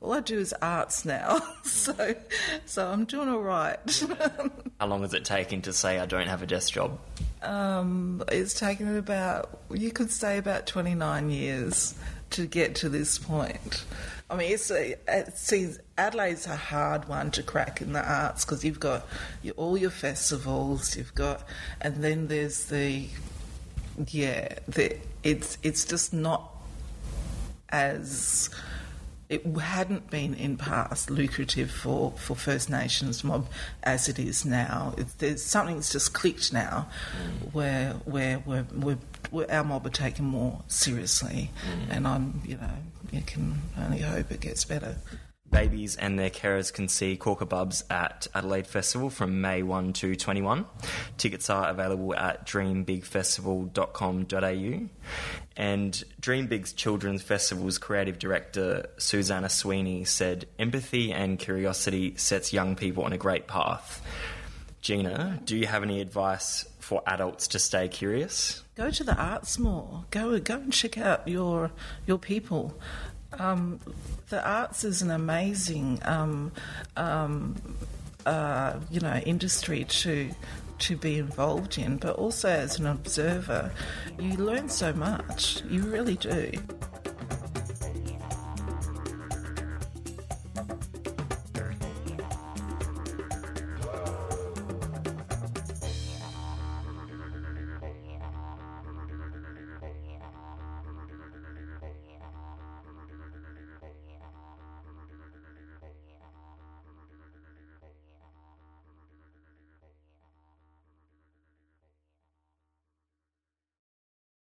All 0.00 0.14
I 0.14 0.20
do 0.20 0.38
is 0.38 0.54
arts 0.62 1.04
now, 1.04 1.38
so 1.64 2.14
so 2.64 2.90
I'm 2.90 3.04
doing 3.04 3.28
all 3.28 3.42
right. 3.42 3.78
How 4.80 4.86
long 4.86 5.04
is 5.04 5.12
it 5.12 5.26
taking 5.26 5.60
to 5.62 5.72
say 5.74 5.98
I 5.98 6.06
don't 6.06 6.28
have 6.28 6.40
a 6.40 6.46
desk 6.46 6.72
job? 6.72 6.98
Um, 7.42 8.24
it's 8.28 8.58
taken 8.58 8.96
about. 8.96 9.60
You 9.70 9.90
could 9.90 10.10
say 10.10 10.38
about 10.38 10.66
29 10.66 11.28
years 11.28 11.94
to 12.30 12.46
get 12.46 12.74
to 12.76 12.88
this 12.88 13.18
point. 13.18 13.84
I 14.28 14.36
mean, 14.36 14.52
it's 14.52 14.70
a, 14.72 14.96
it 15.06 15.38
seems 15.38 15.78
Adelaide's 15.96 16.46
a 16.46 16.56
hard 16.56 17.08
one 17.08 17.30
to 17.32 17.42
crack 17.44 17.80
in 17.80 17.92
the 17.92 18.02
arts 18.02 18.44
because 18.44 18.64
you've 18.64 18.80
got 18.80 19.06
your, 19.42 19.54
all 19.54 19.76
your 19.76 19.90
festivals, 19.90 20.96
you've 20.96 21.14
got, 21.14 21.46
and 21.80 22.02
then 22.02 22.26
there's 22.26 22.64
the, 22.64 23.06
yeah, 24.08 24.58
the, 24.66 24.96
it's 25.22 25.58
it's 25.62 25.84
just 25.84 26.12
not 26.12 26.50
as 27.68 28.50
it 29.28 29.44
hadn't 29.56 30.08
been 30.10 30.34
in 30.34 30.56
past 30.56 31.10
lucrative 31.10 31.70
for, 31.70 32.12
for 32.12 32.36
First 32.36 32.70
Nations 32.70 33.24
mob 33.24 33.48
as 33.82 34.08
it 34.08 34.18
is 34.18 34.44
now. 34.44 34.94
It, 34.96 35.06
there's 35.18 35.42
something 35.42 35.76
that's 35.76 35.90
just 35.92 36.12
clicked 36.12 36.52
now, 36.52 36.88
mm. 37.20 37.52
where 37.52 37.94
where 38.04 38.38
we're, 38.46 38.66
we're, 38.74 38.98
we're, 39.32 39.50
our 39.50 39.64
mob 39.64 39.86
are 39.86 39.90
taken 39.90 40.24
more 40.24 40.62
seriously, 40.68 41.50
mm. 41.68 41.96
and 41.96 42.06
I'm 42.06 42.40
you 42.44 42.56
know 42.56 42.70
you 43.10 43.22
can 43.22 43.62
only 43.78 43.98
hope 43.98 44.30
it 44.30 44.40
gets 44.40 44.64
better. 44.64 44.96
Babies 45.50 45.96
and 45.96 46.18
their 46.18 46.30
carers 46.30 46.72
can 46.72 46.88
see 46.88 47.16
Corkabubs 47.16 47.84
at 47.90 48.26
Adelaide 48.34 48.66
Festival 48.66 49.10
from 49.10 49.40
May 49.40 49.62
1 49.62 49.92
to 49.94 50.16
21. 50.16 50.66
Tickets 51.16 51.48
are 51.48 51.68
available 51.68 52.14
at 52.14 52.46
dreambigfestival.com.au. 52.46 54.88
And 55.56 56.04
Dream 56.20 56.46
Big's 56.46 56.72
Children's 56.72 57.22
Festival's 57.22 57.78
creative 57.78 58.18
director, 58.18 58.86
Susanna 58.98 59.48
Sweeney, 59.48 60.04
said, 60.04 60.46
Empathy 60.58 61.12
and 61.12 61.38
curiosity 61.38 62.16
sets 62.16 62.52
young 62.52 62.76
people 62.76 63.04
on 63.04 63.12
a 63.12 63.18
great 63.18 63.46
path. 63.46 64.02
Gina, 64.82 65.40
do 65.44 65.56
you 65.56 65.66
have 65.66 65.82
any 65.82 66.00
advice 66.00 66.64
for 66.78 67.02
adults 67.06 67.48
to 67.48 67.58
stay 67.58 67.88
curious? 67.88 68.62
Go 68.76 68.90
to 68.90 69.02
the 69.02 69.16
arts 69.16 69.58
more. 69.58 70.04
Go 70.12 70.38
go 70.38 70.54
and 70.54 70.72
check 70.72 70.96
out 70.96 71.26
your 71.26 71.72
your 72.06 72.18
people. 72.18 72.78
Um, 73.34 73.80
the 74.28 74.46
arts 74.46 74.84
is 74.84 75.02
an 75.02 75.10
amazing, 75.10 76.00
um, 76.04 76.52
um, 76.96 77.56
uh, 78.24 78.78
you 78.90 79.00
know, 79.00 79.16
industry 79.24 79.84
to 79.84 80.30
to 80.78 80.96
be 80.96 81.18
involved 81.18 81.78
in, 81.78 81.96
but 81.96 82.16
also 82.16 82.48
as 82.48 82.78
an 82.78 82.86
observer, 82.86 83.72
you 84.18 84.36
learn 84.36 84.68
so 84.68 84.92
much. 84.92 85.62
You 85.68 85.82
really 85.82 86.16
do. 86.16 86.52